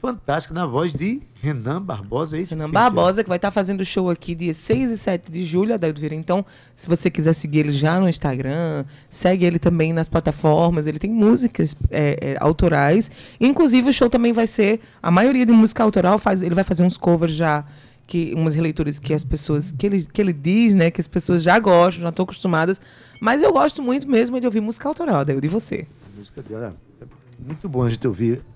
[0.00, 2.54] Fantástica, na voz de Renan Barbosa, é isso?
[2.54, 2.70] Renan?
[2.70, 6.14] Barbosa, que vai estar fazendo show aqui dia 6 e 7 de julho, Adeldo Vieira.
[6.14, 6.44] Então,
[6.74, 10.86] se você quiser seguir ele já no Instagram, segue ele também nas plataformas.
[10.86, 13.10] Ele tem músicas é, é, autorais.
[13.40, 14.80] Inclusive, o show também vai ser.
[15.02, 16.42] A maioria de música autoral faz.
[16.42, 17.64] Ele vai fazer uns covers já.
[18.06, 19.72] Que, umas releituras que as pessoas.
[19.72, 20.90] Que ele, que ele diz, né?
[20.90, 22.80] Que as pessoas já gostam, já estão acostumadas.
[23.20, 25.86] Mas eu gosto muito mesmo de ouvir música autoral, Adeldo, de você.
[26.14, 27.06] A música dela é
[27.38, 28.42] muito bom a gente ouvir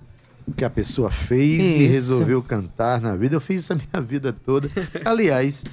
[0.55, 1.91] que a pessoa fez e Isso.
[1.91, 3.35] resolveu cantar na vida.
[3.35, 4.69] Eu fiz isso a minha vida toda.
[5.05, 5.63] Aliás,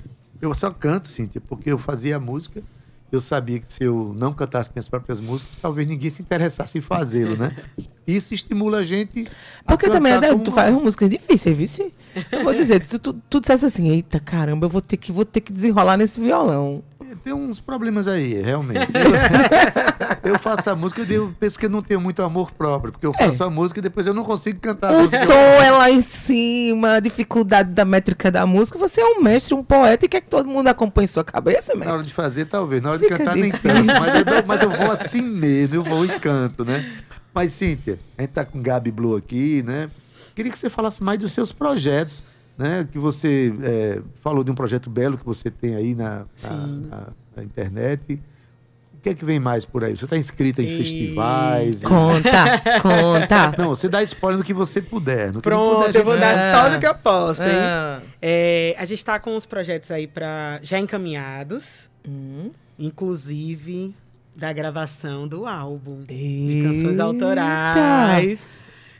[0.41, 2.62] eu só canto, Cíntia, porque eu fazia música.
[3.11, 6.83] Eu sabia que se eu não cantasse minhas próprias músicas, talvez ninguém se interessasse em
[6.83, 7.57] fazê-lo, né?
[8.07, 9.27] Isso estimula a gente.
[9.64, 11.93] a Porque também, cantar Adeldo, como tu faz músicas difíceis, vice.
[12.31, 15.25] Eu vou dizer, tu, tu, tu dissesse assim, eita caramba, eu vou ter que, vou
[15.25, 16.83] ter que desenrolar nesse violão.
[17.25, 18.89] Tem uns problemas aí, realmente.
[20.23, 23.07] Eu, faço a música e eu penso que eu não tenho muito amor próprio, porque
[23.07, 25.16] eu faço a música e depois eu não consigo cantar O tom
[25.62, 28.79] é lá em cima, a dificuldade da métrica da música.
[28.79, 31.81] Você é um mestre, um poeta e quer que todo mundo acompanhe sua cabeça, Na
[31.81, 32.07] hora mestre?
[32.09, 32.83] de fazer, talvez.
[32.83, 33.87] Na hora de Fica cantar, nem tanto.
[33.87, 36.85] Mas eu, dou- mas eu vou assim mesmo, eu vou e canto, né?
[37.35, 39.91] Mas, Cíntia, a gente tá com Gabi Blue aqui, né?
[40.35, 42.23] Queria que você falasse mais dos seus projetos,
[42.57, 42.87] né?
[42.91, 47.07] Que você é, falou de um projeto belo que você tem aí na, na, na-
[47.37, 48.21] na internet.
[48.99, 49.96] O que é que vem mais por aí?
[49.96, 51.82] Você está inscrita em E- festivais?
[51.82, 53.55] e- Conta, conta.
[53.62, 55.32] Não, você dá spoiler no que você puder.
[55.32, 56.53] No Pronto, puder, eu vou gente- dar Ah.
[56.64, 57.55] só do que eu posso, hein?
[57.55, 58.01] Ah.
[58.20, 62.51] É, a gente tá com os projetos aí pra, já encaminhados, Hum.
[62.78, 63.94] inclusive
[64.34, 66.68] da gravação do álbum de Eita.
[66.68, 68.44] canções autorais.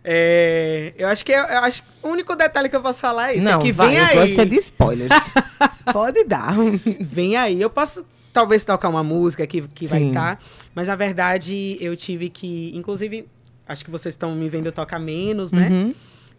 [0.05, 3.35] É, eu acho que eu, eu acho o único detalhe que eu posso falar é
[3.35, 3.45] isso.
[3.45, 4.15] Não, é que vai, vem eu aí.
[4.17, 5.13] gosto é de spoilers.
[5.93, 6.55] Pode dar.
[7.01, 7.61] Vem aí.
[7.61, 8.05] Eu posso
[8.39, 10.41] talvez tocar uma música que, que vai estar,
[10.73, 12.71] mas na verdade eu tive que.
[12.73, 13.27] Inclusive,
[13.67, 15.69] acho que vocês estão me vendo tocar menos, né?
[15.69, 15.95] Uhum.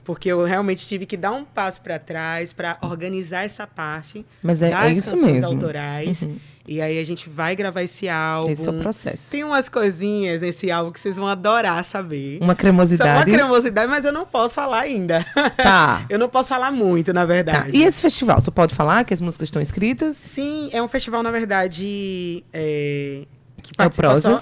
[0.10, 4.64] Porque eu realmente tive que dar um passo para trás para organizar essa parte Mas
[4.64, 5.48] é, das é isso canções mesmo.
[5.50, 6.24] autorais.
[6.24, 6.36] Uhum.
[6.68, 8.52] E aí a gente vai gravar esse álbum.
[8.52, 9.30] Esse é o processo.
[9.30, 12.38] Tem umas coisinhas nesse álbum que vocês vão adorar saber.
[12.38, 13.32] Uma Só uma cremosidade.
[13.32, 15.24] cremosidade, mas eu não posso falar ainda.
[15.58, 16.04] Tá.
[16.10, 17.26] eu não posso falar muito, na Tá.
[17.28, 17.78] verdade.
[17.78, 20.16] E esse festival, tu pode falar que as músicas estão escritas?
[20.16, 23.26] Sim, é um festival, na verdade, é,
[23.62, 24.42] que É o participa só...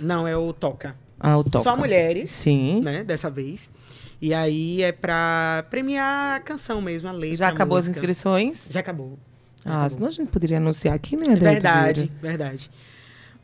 [0.00, 0.96] Não, é o Toca.
[1.20, 1.62] Ah, o Toca.
[1.62, 2.80] Só mulheres, Sim.
[2.82, 3.70] né, dessa vez.
[4.20, 7.98] E aí é pra premiar a canção mesmo, a letra, Já acabou as música.
[7.98, 8.68] inscrições?
[8.70, 9.18] Já acabou.
[9.64, 9.90] Já Ah, acabou.
[9.90, 11.24] senão a gente poderia anunciar aqui, né?
[11.26, 12.70] Adelto Verdade, verdade.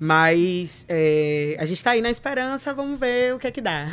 [0.05, 3.87] Mas é, a gente tá aí na esperança, vamos ver o que é que dá.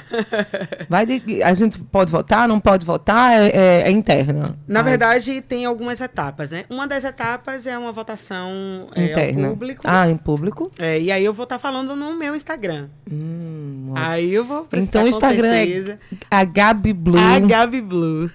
[0.90, 3.32] Vai de- a gente pode votar, não pode votar?
[3.40, 4.58] É, é- é interna.
[4.68, 6.66] Na Mas- verdade, tem algumas etapas, né?
[6.68, 9.50] Uma das etapas é uma votação é, interna.
[9.50, 9.84] ao público.
[9.86, 10.72] Ah, em público?
[10.80, 12.88] É, e aí eu vou estar falando no meu Instagram.
[13.12, 13.94] Hum.
[13.96, 16.00] Aí eu vou precisar, então o com Instagram certeza.
[16.12, 17.20] é a Gabi Blue.
[17.20, 18.32] A Gabi Blue.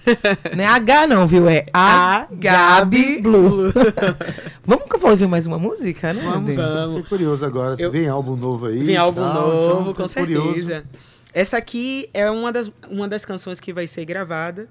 [0.56, 1.48] Não é H não, viu?
[1.48, 3.72] É a, A Gabi Gabi Blue.
[4.64, 6.22] Vamos que eu vou ouvir mais uma música, né?
[6.24, 6.54] Vamos?
[6.54, 6.96] Vamos.
[6.98, 7.63] Fiquei curioso agora.
[7.78, 8.78] Eu- Vem álbum novo aí.
[8.82, 10.52] Vem álbum tal, novo, então, com tô curioso.
[10.54, 10.84] certeza.
[11.32, 14.68] Essa aqui é uma das, uma das canções que vai ser gravada.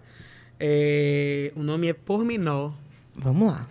[0.60, 2.72] É, o nome é Pormenor.
[3.16, 3.68] Vamos lá.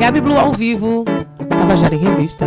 [0.00, 1.04] Gabi Blue ao vivo,
[1.48, 2.46] Tabajara em Revista.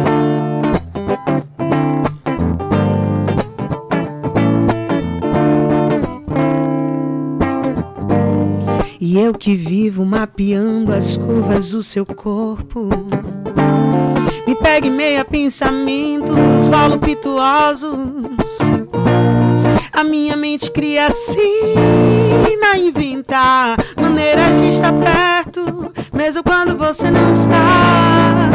[9.00, 12.90] E eu que vivo mapeando as curvas do seu corpo.
[14.56, 18.58] Me pega em meio a pensamentos voluptuosos.
[19.92, 21.74] A minha mente cria assim,
[22.72, 28.50] a inventar maneiras de estar perto, mesmo quando você não está.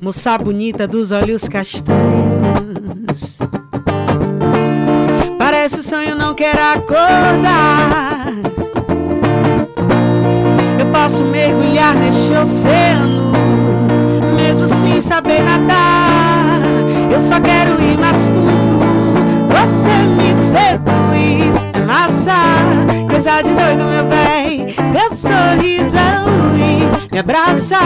[0.00, 3.38] Moça bonita dos olhos castanhos.
[5.38, 8.28] Parece sonho, não quero acordar.
[10.80, 13.23] Eu posso mergulhar neste oceano,
[14.66, 16.60] sem saber nadar.
[17.10, 18.80] Eu só quero ir mais fundo.
[19.48, 22.34] Você me seduz, é massa,
[23.08, 24.66] coisa de doido, meu bem.
[24.92, 27.78] Teu sorriso é luz, me abraça,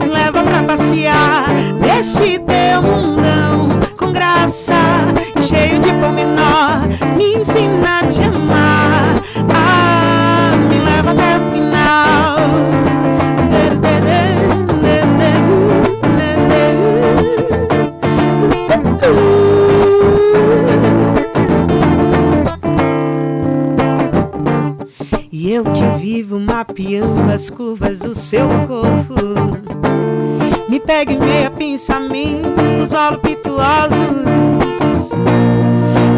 [0.00, 1.48] me leva pra passear
[1.80, 4.74] neste teu mundão com graça
[5.38, 6.82] e cheio de pormenor.
[7.16, 8.75] Me ensina a te amar,
[26.16, 29.20] vivo mapeando as curvas do seu corpo.
[30.66, 34.00] Me pega em meia pensamentos voluptuosos.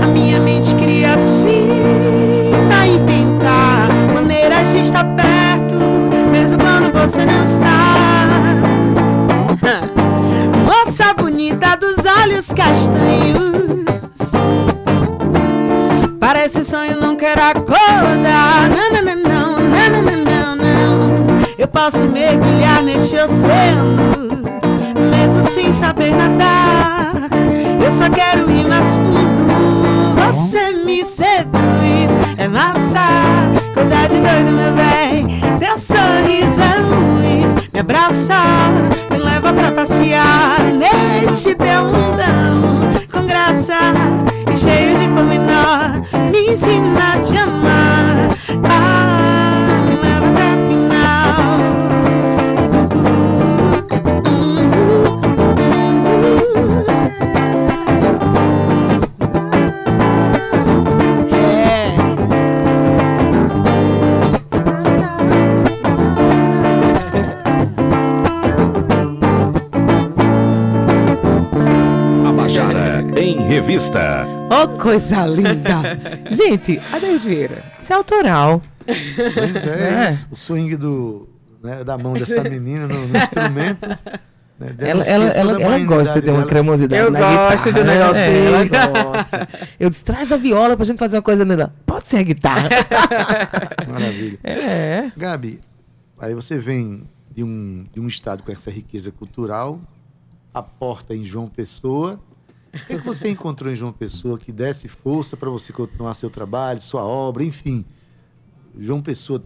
[0.00, 1.66] A minha mente cria assim
[2.68, 5.74] pra inventar maneiras de estar perto,
[6.30, 8.28] mesmo quando você não está.
[10.64, 14.30] Moça bonita dos olhos castanhos.
[16.20, 18.68] Parece sonho, não quero acordar.
[18.68, 19.17] Não, não, não.
[21.68, 24.40] Eu posso mergulhar neste oceano,
[25.10, 27.12] mesmo sem saber nadar.
[27.84, 29.46] Eu só quero ir mais fundo.
[30.16, 33.04] Você me seduz, é massa,
[33.74, 35.40] coisa de doido, meu bem.
[35.58, 38.40] Teu sorriso é luz, me abraça,
[39.10, 42.17] me leva pra passear neste teu mundão
[74.64, 75.98] Oh, coisa linda!
[76.30, 78.62] Gente, Adeildo Vieira, isso é autoral.
[79.34, 80.18] Pois é, É.
[80.30, 81.28] o swing do,
[81.62, 83.86] né, da mão dessa menina no, no instrumento.
[83.86, 86.48] né, Ela, ela, ela, ela gosta de ter uma dela.
[86.50, 87.98] cremosidade Eu na gosto de um guitarra, né?
[87.98, 88.26] negocinho.
[88.26, 89.48] É, ela gosta.
[89.78, 91.72] Eu disse, traz a viola pra gente fazer uma coisa nela.
[91.84, 92.68] Pode ser a guitarra.
[93.86, 94.38] Maravilha.
[94.42, 95.10] é.
[95.16, 95.60] Gabi,
[96.18, 97.02] aí você vem
[97.34, 99.78] de um, de um estado com essa riqueza cultural,
[100.52, 102.18] aporta em João Pessoa.
[102.74, 106.14] O que, é que você encontrou em João Pessoa que desse força para você continuar
[106.14, 107.84] seu trabalho, sua obra, enfim?
[108.78, 109.42] João Pessoa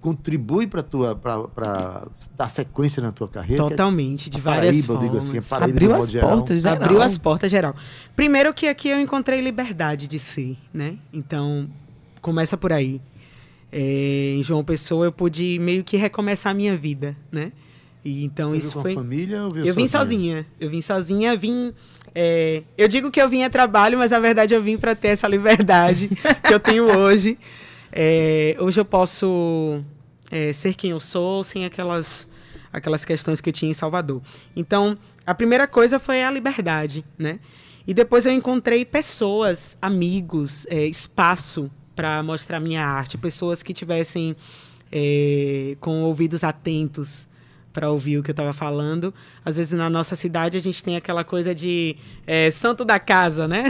[0.00, 3.62] contribui para tua para dar sequência na tua carreira?
[3.62, 5.28] Totalmente, de várias Paraíba, eu formas.
[5.28, 6.30] digo assim, Paraíba Abriu as geral.
[6.30, 6.76] portas, geral.
[6.82, 7.76] Abriu as portas geral.
[8.16, 10.98] Primeiro que aqui eu encontrei liberdade de ser, né?
[11.12, 11.68] Então,
[12.20, 13.00] começa por aí.
[13.70, 17.52] É, em João Pessoa eu pude meio que recomeçar a minha vida, né?
[18.04, 18.94] E então Você isso com a foi.
[18.94, 20.44] família ou veio Eu vim sozinha.
[20.58, 21.72] Eu vim sozinha, vim.
[22.14, 25.08] É, eu digo que eu vim a trabalho, mas na verdade eu vim para ter
[25.08, 26.10] essa liberdade
[26.46, 27.38] que eu tenho hoje.
[27.90, 29.82] É, hoje eu posso
[30.30, 32.28] é, ser quem eu sou, sem aquelas,
[32.72, 34.22] aquelas questões que eu tinha em Salvador.
[34.54, 34.96] Então,
[35.26, 37.38] a primeira coisa foi a liberdade, né?
[37.86, 44.36] E depois eu encontrei pessoas, amigos, é, espaço para mostrar minha arte, pessoas que tivessem
[44.90, 47.26] é, com ouvidos atentos
[47.72, 49.12] para ouvir o que eu estava falando.
[49.44, 51.96] Às vezes na nossa cidade a gente tem aquela coisa de
[52.26, 53.64] é, santo da casa, né?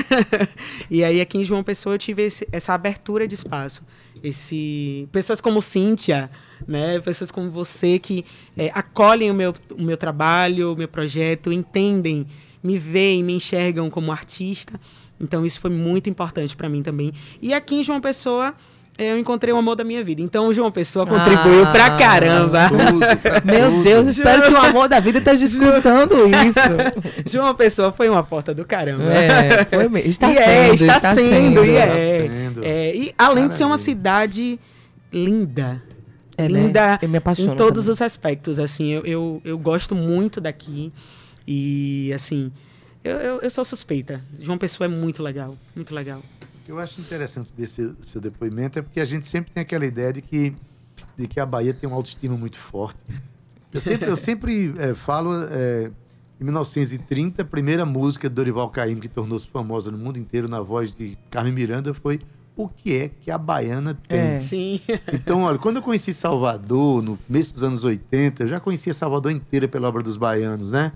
[0.90, 3.82] e aí aqui em João Pessoa eu tive esse- essa abertura de espaço.
[4.22, 6.30] Esse, pessoas como Cíntia,
[6.66, 6.98] né?
[7.00, 8.24] Pessoas como você que
[8.57, 12.26] é, acolhem o meu, o meu trabalho, o meu projeto, entendem,
[12.62, 14.80] me veem, me enxergam como artista.
[15.20, 17.12] Então isso foi muito importante para mim também.
[17.40, 18.55] E aqui em João Pessoa
[18.99, 20.20] eu encontrei o amor da minha vida.
[20.22, 22.68] Então o João Pessoa contribuiu Ah, pra caramba.
[22.68, 23.82] Tudo, pra Meu tudo.
[23.82, 26.14] Deus, espero que o amor da vida esteja escutando
[26.47, 26.61] isso.
[27.30, 29.05] João Pessoa foi uma porta do caramba.
[29.12, 30.09] É, foi mesmo.
[30.09, 31.64] Está e sendo, é, está, está sendo, sendo.
[31.64, 32.28] e Está é.
[32.28, 32.64] sendo.
[32.64, 34.61] É, E além de ser uma cidade
[35.12, 35.82] linda.
[36.36, 36.49] É, né?
[36.49, 37.93] linda Eu me apaixono em todos também.
[37.93, 38.59] os aspectos.
[38.59, 40.93] Assim, eu, eu, eu gosto muito daqui.
[41.47, 42.53] E assim,
[43.03, 44.20] eu, eu, eu sou suspeita.
[44.40, 45.57] João Pessoa é muito legal.
[45.74, 46.22] Muito legal.
[46.63, 49.85] O que eu acho interessante desse seu depoimento é porque a gente sempre tem aquela
[49.85, 50.55] ideia de que,
[51.17, 53.01] de que a Bahia tem uma autoestima muito forte.
[53.73, 55.91] Eu sempre, eu sempre eh, falo, eh,
[56.41, 60.61] em 1930, a primeira música de Dorival Caymmi que tornou-se famosa no mundo inteiro na
[60.61, 62.21] voz de Carmen Miranda foi
[62.55, 64.21] O que é que a baiana tem?
[64.21, 64.39] É.
[64.39, 64.81] Sim.
[65.13, 69.33] Então, olha, quando eu conheci Salvador, no começo dos anos 80, eu já conhecia Salvador
[69.33, 70.93] inteira pela obra dos baianos, né?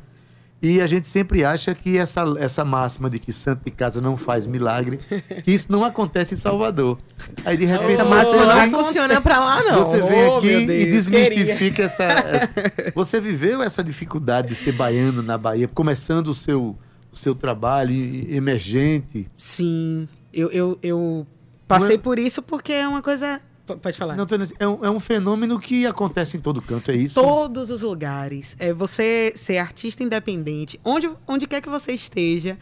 [0.62, 4.16] E a gente sempre acha que essa, essa máxima de que santo de casa não
[4.16, 4.98] faz milagre,
[5.44, 6.98] que isso não acontece em Salvador.
[7.44, 9.84] Aí, de repente, Essa Ô, máxima não vem, funciona pra lá, não.
[9.84, 15.22] você vem Oh, aqui e desmistifica essa, essa- Você viveu essa dificuldade de ser baiano
[15.22, 16.74] na Bahia, começando o seu,
[17.12, 17.92] o seu trabalho
[18.34, 19.28] emergente.
[19.36, 20.09] Sim.
[20.32, 21.26] Eu, eu, eu
[21.68, 23.40] passei é- por isso porque é uma coisa.
[23.67, 24.17] Pode falar.
[24.17, 27.21] Não, assim, é, um, é um fenômeno que acontece em todo canto, é isso?
[27.21, 28.55] todos os lugares.
[28.59, 32.57] É você ser artista independente, onde, onde quer que você esteja,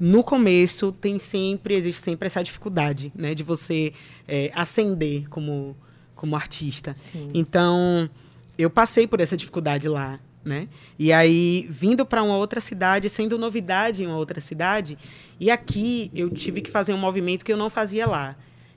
[0.00, 3.34] no começo tem sempre, existe sempre essa dificuldade, né?
[3.34, 3.92] De você
[4.26, 5.76] é, ascender como,
[6.16, 6.92] como artista.
[6.92, 7.30] Sim.
[7.32, 8.10] Então,
[8.58, 10.68] eu passei por essa dificuldade lá, né?
[10.98, 14.98] E aí, vindo para uma outra cidade, sendo novidade em uma outra cidade,
[15.38, 18.36] e aqui eu tive que fazer um movimento que eu não fazia lá,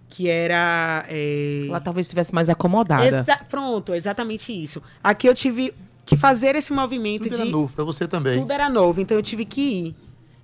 [0.09, 1.05] que era.
[1.09, 3.05] é, Ela talvez estivesse mais acomodada.
[3.05, 4.81] exa- Pronto, exatamente isso.
[5.03, 5.73] Aqui eu tive
[6.05, 7.41] que fazer esse movimento Tudo de.
[7.41, 8.39] era novo pra você também.
[8.39, 9.95] Tudo era novo, então eu tive que ir.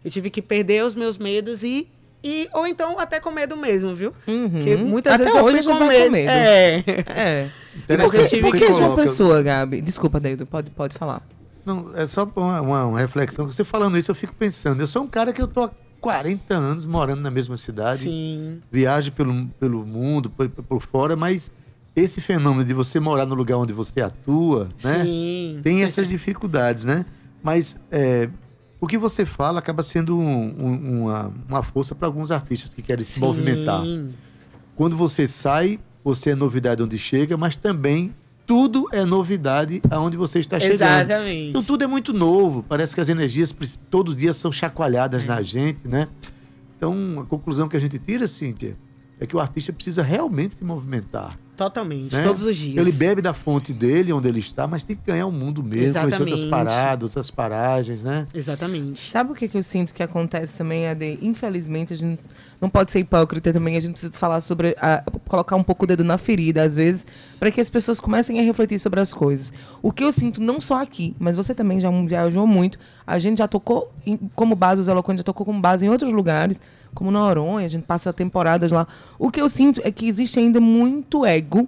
[0.04, 1.88] Eu tive que perder os meus medos e.
[2.24, 4.12] e ou então até com medo mesmo, viu?
[4.26, 6.12] Porque muitas Até vezes eu hoje fui a gente com vai com medo.
[6.12, 6.30] medo.
[6.32, 6.84] É.
[7.08, 7.50] É.
[7.78, 9.80] Interessante, Por que, por você que João coloca- Pessoa, Gabi?
[9.82, 11.22] Desculpa, Deildo, pode, pode falar.
[11.66, 13.46] Não, é só uma, uma- uma reflexão.
[13.46, 14.82] Você falando isso, eu fico pensando.
[14.82, 15.70] Eu sou um cara que eu tô
[16.02, 18.04] 40 anos morando na mesma cidade.
[18.04, 18.60] Sim.
[18.72, 21.52] Viajo pelo, pelo mundo, por, por fora, mas
[21.96, 25.04] esse fenômeno de você morar no lugar onde você atua, né?
[25.04, 25.60] Sim.
[25.64, 27.06] Tem essas dificuldades, né?
[27.44, 28.30] Mas é,
[28.80, 32.82] o que você fala acaba sendo um- um- uma, uma força para alguns artistas que
[32.82, 33.22] querem se Sim.
[33.22, 33.84] movimentar.
[34.76, 38.16] Quando você sai, você é novidade onde chega, mas também
[38.52, 40.82] tudo é novidade aonde você está chegando.
[40.82, 41.50] Exatamente.
[41.52, 42.64] Então tudo é muito novo.
[42.68, 46.10] Parece que as energias preci- todo dia são chacoalhadas na gente, né?
[46.76, 48.76] Então a conclusão que a gente tira, Cíntia,
[49.22, 51.38] é que o artista precisa realmente se movimentar.
[51.56, 52.24] Totalmente, né?
[52.24, 52.76] todos os dias.
[52.76, 55.94] Ele bebe da fonte dele, onde ele está, mas tem que ganhar o mundo mesmo,
[55.94, 56.50] conhecer outras Exatamente.
[56.50, 58.26] paradas, outras paragens, né?
[58.34, 58.98] Exatamente.
[58.98, 61.20] Sabe o que, que eu sinto que acontece também, Ade?
[61.22, 62.20] Infelizmente, a gente
[62.60, 64.76] não pode ser hipócrita também, a gente precisa falar sobre.
[64.82, 67.06] a- colocar um pouco o dedo na ferida, às vezes,
[67.40, 69.54] para que as pessoas comecem a refletir sobre as coisas.
[69.84, 73.38] O que eu sinto, não só aqui, mas você também já viajou muito, a gente
[73.38, 76.60] já tocou em- como base, os Eloquentes já tocou como base em outros lugares,
[76.94, 78.88] como Noronha, a gente passa temporadas lá.
[79.18, 81.68] O que eu sinto é que existe ainda muito ego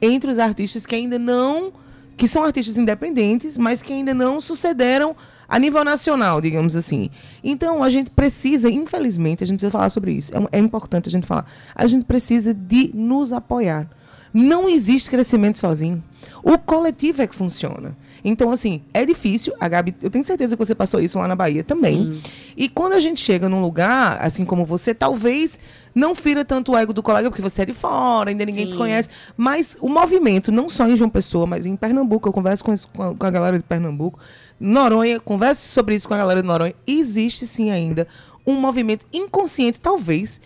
[0.00, 1.72] entre os artistas que ainda não
[2.16, 5.16] que são artistas independentes, mas que ainda não sucederam
[5.48, 7.10] a nível nacional, digamos assim.
[7.42, 10.30] Então, a gente precisa, infelizmente, a gente precisa falar sobre isso.
[10.36, 11.46] É, é importante a gente falar.
[11.74, 13.88] A gente precisa de nos apoiar.
[14.32, 16.02] Não existe crescimento sozinho.
[16.42, 17.96] O coletivo é que funciona.
[18.24, 19.52] Então, assim, é difícil.
[19.60, 22.20] A Gabi, eu tenho certeza que você passou isso lá na Bahia também.
[22.56, 25.58] E quando a gente chega num lugar, assim como você, talvez
[25.94, 28.72] não fira tanto o ego do colega, porque você é de fora, ainda ninguém te
[28.72, 28.78] Sim.
[28.78, 29.08] conhece.
[29.36, 32.74] Mas o movimento, não só em João Pessoa, mas em Pernambuco, eu converso com,
[33.16, 34.18] com a galera de Pernambuco,
[34.58, 36.74] Noronha, converso sobre isso com a galera de Noronha.
[36.86, 38.06] Existe sim ainda
[38.46, 40.40] um movimento inconsciente, talvez.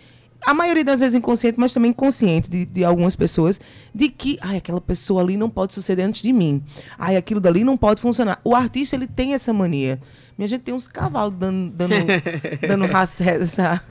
[0.45, 3.59] A maioria das vezes inconsciente, mas também consciente de, de algumas pessoas,
[3.93, 6.61] de que ai, aquela pessoa ali não pode suceder antes de mim.
[6.97, 8.39] Ai, aquilo dali não pode funcionar.
[8.43, 9.99] O artista ele tem essa mania.
[10.37, 11.95] Minha gente tem uns cavalos dando, dando,
[12.67, 13.81] dando raça, essa,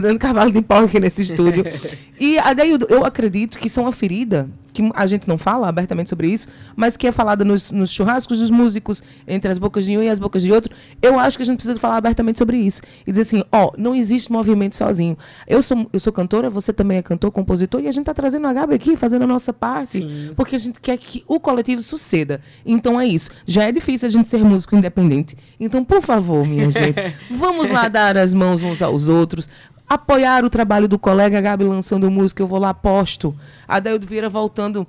[0.00, 1.64] dando cavalo de pau aqui nesse estúdio.
[2.18, 6.28] E Adeildo, eu acredito que são uma ferida, que a gente não fala abertamente sobre
[6.28, 10.02] isso, mas que é falada nos, nos churrascos dos músicos, entre as bocas de um
[10.02, 10.74] e as bocas de outro.
[11.00, 12.82] Eu acho que a gente precisa falar abertamente sobre isso.
[13.06, 15.16] E dizer assim, ó, não existe movimento sozinho.
[15.46, 18.46] Eu sou, eu sou cantora, você também é cantor, compositor, e a gente está trazendo
[18.46, 22.40] a Gabi aqui, fazendo a nossa parte, porque a gente quer que o coletivo suceda.
[22.64, 23.30] Então é isso.
[23.46, 25.36] Já é difícil a gente ser músico independente.
[25.66, 26.94] Então, por favor, minha gente,
[27.30, 29.48] vamos lá dar as mãos uns aos outros.
[29.88, 33.36] Apoiar o trabalho do colega Gabi lançando música, eu vou lá, posto.
[33.68, 34.86] Adeildo Vieira voltando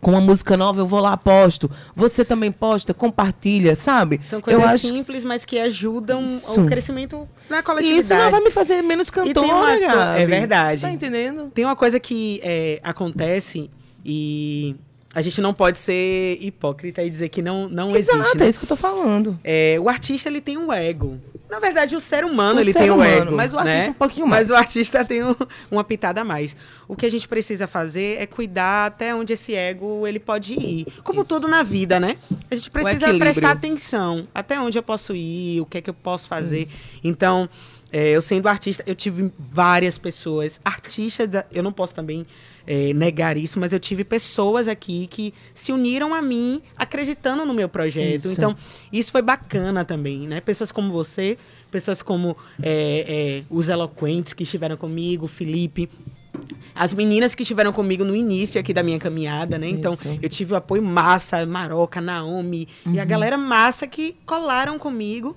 [0.00, 1.70] com uma música nova, eu vou lá, posto.
[1.94, 4.20] Você também posta, compartilha, sabe?
[4.24, 6.60] São coisas eu acho simples, mas que ajudam Isso.
[6.62, 8.04] o crescimento na coletividade.
[8.04, 10.22] isso não vai me fazer menos uma cantora, co- Gabi.
[10.22, 10.80] é verdade.
[10.82, 11.50] Tá entendendo?
[11.52, 13.68] Tem uma coisa que é, acontece
[14.04, 14.76] e
[15.18, 18.36] a gente não pode ser hipócrita e dizer que não, não Exato, existe.
[18.36, 18.48] é né?
[18.48, 19.38] isso que eu tô falando.
[19.42, 21.20] É, o artista ele tem um ego.
[21.50, 23.34] Na verdade, o ser humano O ele ser tem um ego.
[23.34, 23.88] mas o artista né?
[23.90, 24.48] um pouquinho mais.
[24.48, 25.34] Mas o artista tem um-
[25.70, 26.54] uma pitada a mais.
[26.86, 30.86] O que a gente precisa fazer é cuidar até onde esse ego ele pode ir.
[31.02, 31.28] Como Isso.
[31.30, 32.16] tudo na vida, né?
[32.50, 34.28] A gente precisa prestar atenção.
[34.34, 36.68] Até onde eu posso ir, o que é que eu posso fazer.
[37.02, 37.48] Então,
[37.90, 40.60] é, eu sendo artista, eu tive várias pessoas.
[40.62, 42.26] Artistas, da- eu não posso também
[42.68, 47.54] é, negar isso, mas eu tive pessoas aqui que se uniram a mim acreditando no
[47.54, 48.26] meu projeto.
[48.26, 48.32] Isso.
[48.32, 48.54] Então,
[48.92, 50.38] isso foi bacana também, né?
[50.42, 51.38] Pessoas como você,
[51.70, 55.88] pessoas como é, é, os eloquentes que estiveram comigo, Felipe.
[56.74, 59.66] As meninas que estiveram comigo no início aqui da minha caminhada, né?
[59.66, 60.18] Então, Isso.
[60.20, 65.34] eu tive o apoio massa, Maroca, Naomi, e a galera massa que colaram comigo.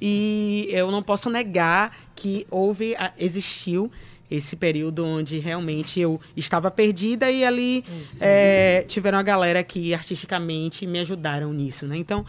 [0.00, 3.90] E eu não posso negar que houve, existiu
[4.30, 7.84] esse período onde realmente eu estava perdida e ali
[8.20, 11.96] é, tiveram a galera que artisticamente me ajudaram nisso, né?
[11.96, 12.24] Então,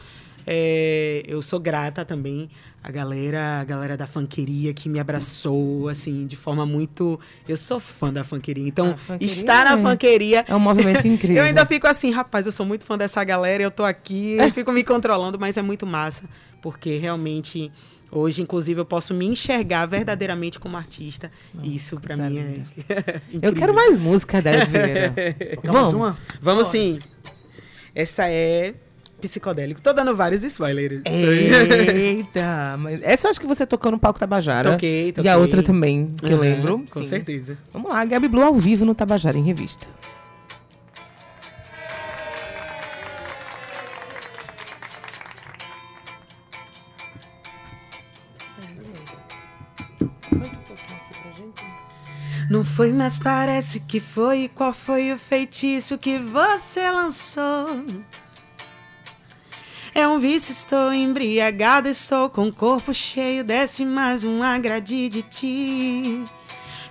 [0.47, 2.49] é, eu sou grata também
[2.83, 7.19] à galera, a galera da funkeria que me abraçou, assim, de forma muito...
[7.47, 10.45] Eu sou fã da funkeria, então funkeria estar na é- funkeria...
[10.47, 11.37] É um movimento incrível.
[11.37, 14.53] Eu ainda fico assim, rapaz, eu sou muito fã dessa galera, eu tô aqui, eu
[14.53, 16.25] fico me controlando, mas é muito massa,
[16.61, 17.71] porque realmente
[18.11, 21.29] hoje, inclusive, eu posso me enxergar verdadeiramente como artista.
[21.63, 25.13] e isso pra coisa mim é Eu quero mais música, Vieira.
[25.55, 25.93] Tocamos Vamos.
[25.93, 26.17] uma?
[26.41, 26.99] Vamos sim.
[27.93, 28.73] Essa é
[29.21, 29.81] psicodélico.
[29.81, 31.01] Tô dando vários spoilers.
[31.05, 34.71] Eita, mas essa eu acho que você tocou no palco Tabajara.
[34.73, 35.31] Toquei, E toquei.
[35.31, 36.85] a outra também, que eu Aham, lembro.
[36.91, 37.09] Com sim.
[37.09, 37.57] certeza.
[37.73, 39.87] Vamos lá, Gabi Blue ao vivo no Tabajara em Revista.
[52.49, 54.49] Não foi, mas parece que foi.
[54.53, 57.83] Qual foi o feitiço que você lançou?
[59.93, 63.43] É um vício, estou embriagada, estou com o corpo cheio.
[63.43, 66.25] Desce mais um agrade de ti.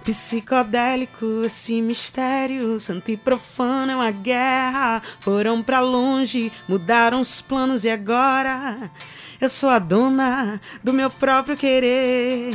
[0.02, 5.02] Psicodélico, esse mistério, santo e profano é uma guerra.
[5.20, 8.90] Foram pra longe, mudaram os planos e agora
[9.40, 12.52] eu sou a dona do meu próprio querer.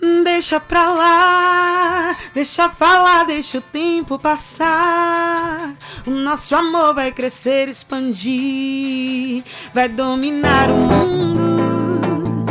[0.00, 5.74] Deixa pra lá, deixa falar, deixa o tempo passar.
[6.06, 9.44] O nosso amor vai crescer, expandir,
[9.74, 12.46] vai dominar o mundo.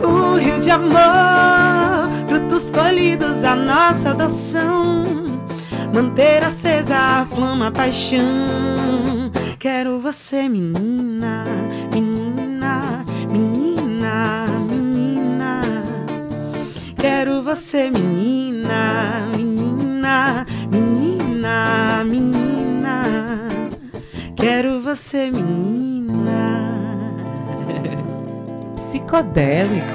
[0.00, 5.40] O rio de amor, frutos colhidos, a nossa adoção.
[5.92, 9.32] Manter acesa a flama, a paixão.
[9.58, 11.44] Quero você, menina, menina,
[17.18, 23.38] Quero você, menina, menina, menina, menina.
[24.36, 26.74] Quero você, menina.
[28.76, 29.86] Psicodélico.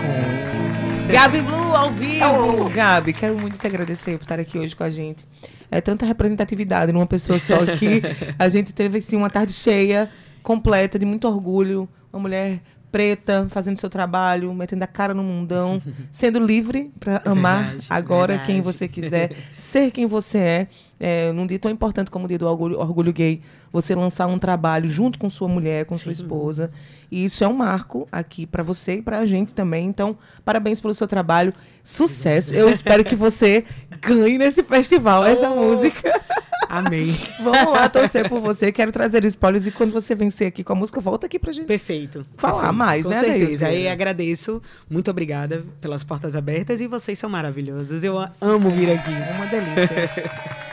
[1.12, 2.68] Gabi Blue ao vivo.
[2.74, 5.24] Gabi, quero muito te agradecer por estar aqui hoje com a gente.
[5.70, 8.02] É tanta representatividade numa pessoa só que
[8.40, 10.10] a gente teve assim, uma tarde cheia,
[10.42, 11.88] completa, de muito orgulho.
[12.12, 12.62] Uma mulher
[12.92, 15.82] preta, fazendo seu trabalho, metendo a cara no mundão,
[16.12, 18.48] sendo livre para amar Verdade, agora verdade.
[18.52, 20.68] quem você quiser, ser quem você é.
[21.02, 21.32] É.
[21.34, 23.42] Num dia tão importante como o dia do orgulho, orgulho gay,
[23.74, 26.72] você lançar um trabalho junto com sua mulher, com sua esposa.
[27.12, 29.88] E isso é um marco aqui para você e para a gente também.
[29.88, 31.52] Então, parabéns pelo seu trabalho.
[31.84, 32.54] Sucesso.
[32.54, 33.66] Eu espero que você
[34.00, 36.22] ganhe nesse festival essa música.
[36.70, 37.14] Amém.
[37.44, 38.72] Vamos lá torcer por você.
[38.72, 41.66] Quero trazer spoilers e quando você vencer aqui com a música, volta aqui pra gente.
[41.66, 42.26] Perfeito.
[42.38, 42.74] Falar perfeito.
[42.76, 43.66] mais, Com né, certeza.
[43.66, 43.66] Adeildo?
[43.66, 44.62] Aí agradeço.
[44.90, 48.04] Muito obrigada pelas portas abertas e vocês são maravilhosos.
[48.06, 49.12] Eu amo vir aqui.
[49.12, 50.62] É uma delícia.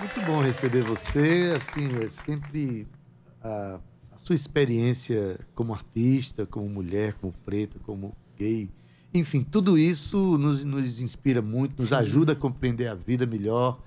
[0.00, 1.52] Muito bom receber você.
[1.54, 2.88] Assim, é sempre
[3.42, 3.78] a,
[4.10, 8.70] a sua experiência como artista, como mulher, como preta, como gay.
[9.12, 13.78] Enfim, tudo isso nos, nos inspira muito, nos ajuda a compreender a vida melhor,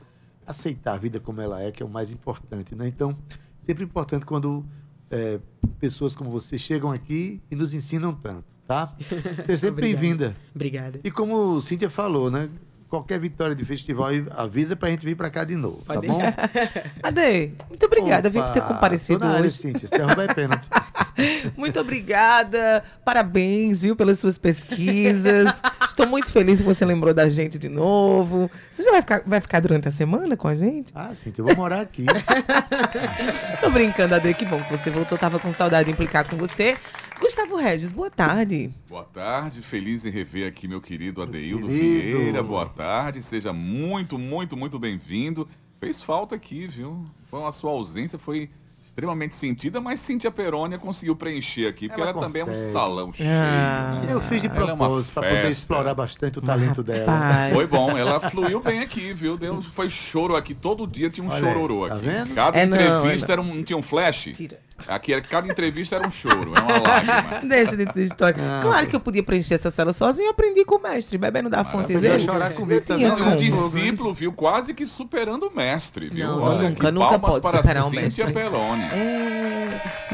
[0.45, 2.75] aceitar a vida como ela é, que é o mais importante.
[2.75, 2.87] Né?
[2.87, 3.17] Então,
[3.57, 4.63] sempre importante quando
[5.09, 5.39] é,
[5.79, 8.95] pessoas como você chegam aqui e nos ensinam tanto, tá?
[9.47, 10.35] Seja sempre bem-vinda.
[10.53, 10.99] Obrigada.
[11.03, 12.51] E como Cíntia falou, né?
[12.93, 16.21] Qualquer vitória de festival, avisa pra gente vir pra cá de novo, Pode tá bom?
[17.01, 19.57] Ade, muito obrigada, viu, por ter Opa, comparecido na área, hoje.
[19.57, 20.69] Cíntia, se derrubar é pênalti.
[21.55, 22.83] Muito obrigada.
[23.05, 25.61] Parabéns, viu, pelas suas pesquisas.
[25.87, 28.49] Estou muito feliz que você lembrou da gente de novo.
[28.71, 30.91] Você já vai ficar, vai ficar durante a semana com a gente?
[30.95, 32.05] Ah, Cíntia, eu vou morar aqui.
[33.61, 35.15] Tô brincando, Ade, que bom que você voltou.
[35.17, 36.75] Tava com saudade de implicar com você.
[37.19, 38.71] Gustavo Regis, boa tarde.
[38.89, 42.17] Boa tarde, feliz em rever aqui meu querido Adeildo Querido.
[42.19, 42.43] Vieira.
[42.43, 42.82] Boa tarde,
[43.21, 45.47] seja muito, muito, muito bem-vindo.
[45.79, 47.05] Fez falta aqui, viu?
[47.29, 48.49] Foi a sua ausência foi
[48.81, 53.11] extremamente sentida, mas Cíntia Perônia conseguiu preencher aqui, porque Ela ela, também é um salão
[53.13, 53.29] cheio.
[53.31, 54.01] Ah.
[54.05, 54.13] né?
[54.13, 55.51] Eu fiz de é propósito pra poder festa.
[55.51, 57.11] explorar bastante o talento dela.
[57.11, 57.53] Rapaz.
[57.53, 59.37] Foi bom, ela fluiu bem aqui, viu?
[59.37, 62.05] Deu, foi choro aqui, todo dia tinha um Olha chororô tá aqui.
[62.05, 62.35] vendo?
[62.35, 64.29] Cada É, não, entrevista é era um, não tinha um flash.
[64.35, 64.59] Tira.
[64.87, 67.39] Aqui, cada entrevista era um choro, é uma lágrima.
[67.47, 68.35] Deixa de história.
[68.39, 71.49] Ah, claro que eu podia preencher essa sela sozinho e aprendi com o mestre, bebendo
[71.49, 72.19] da fonte dele.
[72.19, 73.07] chorar comigo também.
[73.07, 73.11] né?
[73.11, 73.35] E o como.
[73.37, 76.25] discípulo, viu, quase que superando o mestre, viu?
[76.27, 78.33] Não, Olha, nunca, nunca palmas pode para superar o Cíntia mestre.
[78.33, 78.85] Perônia.
[78.85, 79.52] É...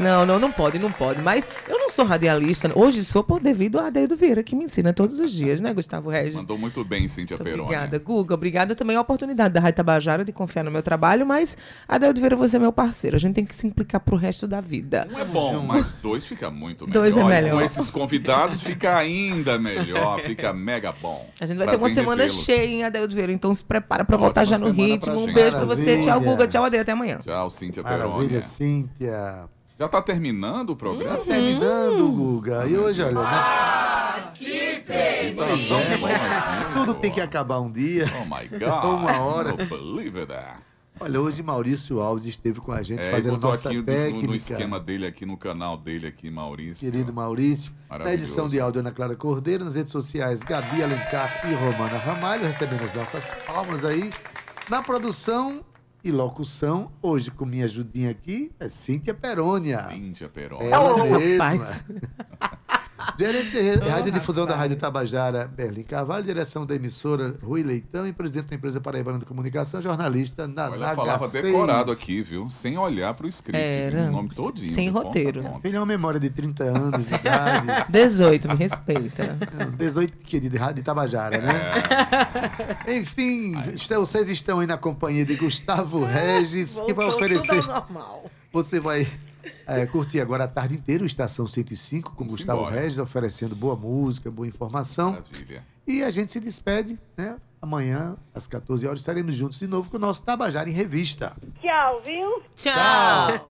[0.00, 1.20] Não, não, não pode, não pode.
[1.22, 2.70] Mas eu não sou radialista.
[2.74, 6.10] Hoje sou por devido a Adeildo Vieira, que me ensina todos os dias, né, Gustavo
[6.10, 6.34] Regis?
[6.34, 7.64] Mandou muito bem, Cíntia Perônia.
[7.64, 8.34] obrigada, Guga.
[8.34, 11.56] Obrigada também a oportunidade da Rádio Tabajara de confiar no meu trabalho, mas
[11.88, 13.16] Adeildo Vieira, você é meu parceiro.
[13.16, 15.08] A gente tem que se implicar pro resto da vida.
[15.12, 17.00] Um é bom, mas dois fica muito melhor.
[17.00, 17.58] Dois é melhor.
[17.58, 21.28] Com esses convidados fica ainda melhor, fica mega bom.
[21.40, 23.32] A gente vai ter uma Prazer em semana cheia, hein, Adeildo Vieira?
[23.32, 25.20] Então se prepara pra Ótima voltar já no ritmo.
[25.20, 25.98] Um beijo pra você.
[25.98, 26.30] Tchau, Maravilha.
[26.30, 26.46] Guga.
[26.48, 26.78] Tchau, Ade.
[26.78, 27.18] Até amanhã.
[27.24, 28.40] Tchau, Cíntia Maravilha, Perônia.
[28.42, 29.48] Cíntia.
[29.80, 31.16] Já tá terminando o programa?
[31.16, 32.66] Tá terminando, Guga.
[32.66, 33.14] E hoje, olha?
[33.14, 34.32] Tá
[35.38, 36.74] tão bom aqui.
[36.74, 38.04] tudo tem que acabar um dia.
[38.20, 38.84] Oh my God.
[39.00, 39.52] Uma hora.
[39.54, 40.58] Don't believe that.
[41.00, 44.26] Olha, hoje Maurício Alves esteve com a gente É, fazendo nossa aqui no, técnica.
[44.26, 46.90] no esquema dele aqui, no canal dele aqui, Maurício.
[46.90, 47.72] Querido Maurício.
[47.88, 49.64] Na edição de áudio, Ana Clara Cordeiro.
[49.64, 52.46] Nas redes sociais, Gabi Alencar e Romana Ramalho.
[52.46, 54.10] Recebendo as nossas palmas aí.
[54.68, 55.64] Na produção,
[56.02, 59.78] e locução, hoje com minha ajudinha aqui, é Cíntia Perônia.
[59.82, 60.60] Cíntia Perón.
[60.62, 61.60] Ela mesma.
[63.18, 68.12] Gerente de Rádio Difusão da Rádio Tabajara, Berlim Carvalho, direção da emissora Rui Leitão e
[68.12, 71.42] presidente da empresa Paraibana de Comunicação, jornalista na Olha, falava H6.
[71.42, 72.48] decorado aqui, viu?
[72.48, 73.60] Sem olhar pro script.
[73.60, 74.02] Era.
[74.02, 74.08] viu?
[74.10, 74.72] O nome todinho.
[74.72, 75.42] Sem ponta roteiro.
[75.42, 75.60] ponta.
[75.60, 77.66] Filho é uma memória de 30 anos de idade.
[77.88, 79.38] 18, me respeita.
[79.58, 81.52] Não, 18 que de Rádio Tabajara, né?
[82.86, 82.96] É.
[82.96, 87.60] Enfim, estão- vocês estão aí na companhia de Gustavo Regis, que vai oferecer.
[87.60, 88.24] tudo ao normal.
[88.52, 89.06] Você vai
[89.66, 92.80] é, curtir agora a tarde inteira o Estação 105 com Vamos Gustavo embora.
[92.80, 95.12] Regis, oferecendo boa música, boa informação.
[95.12, 95.64] Maravilha.
[95.86, 97.36] E a gente se despede, né?
[97.60, 101.36] Amanhã, às 14 horas, estaremos juntos de novo com o nosso Tabajara em Revista.
[101.60, 102.42] Tchau, viu?
[102.56, 103.48] Tchau.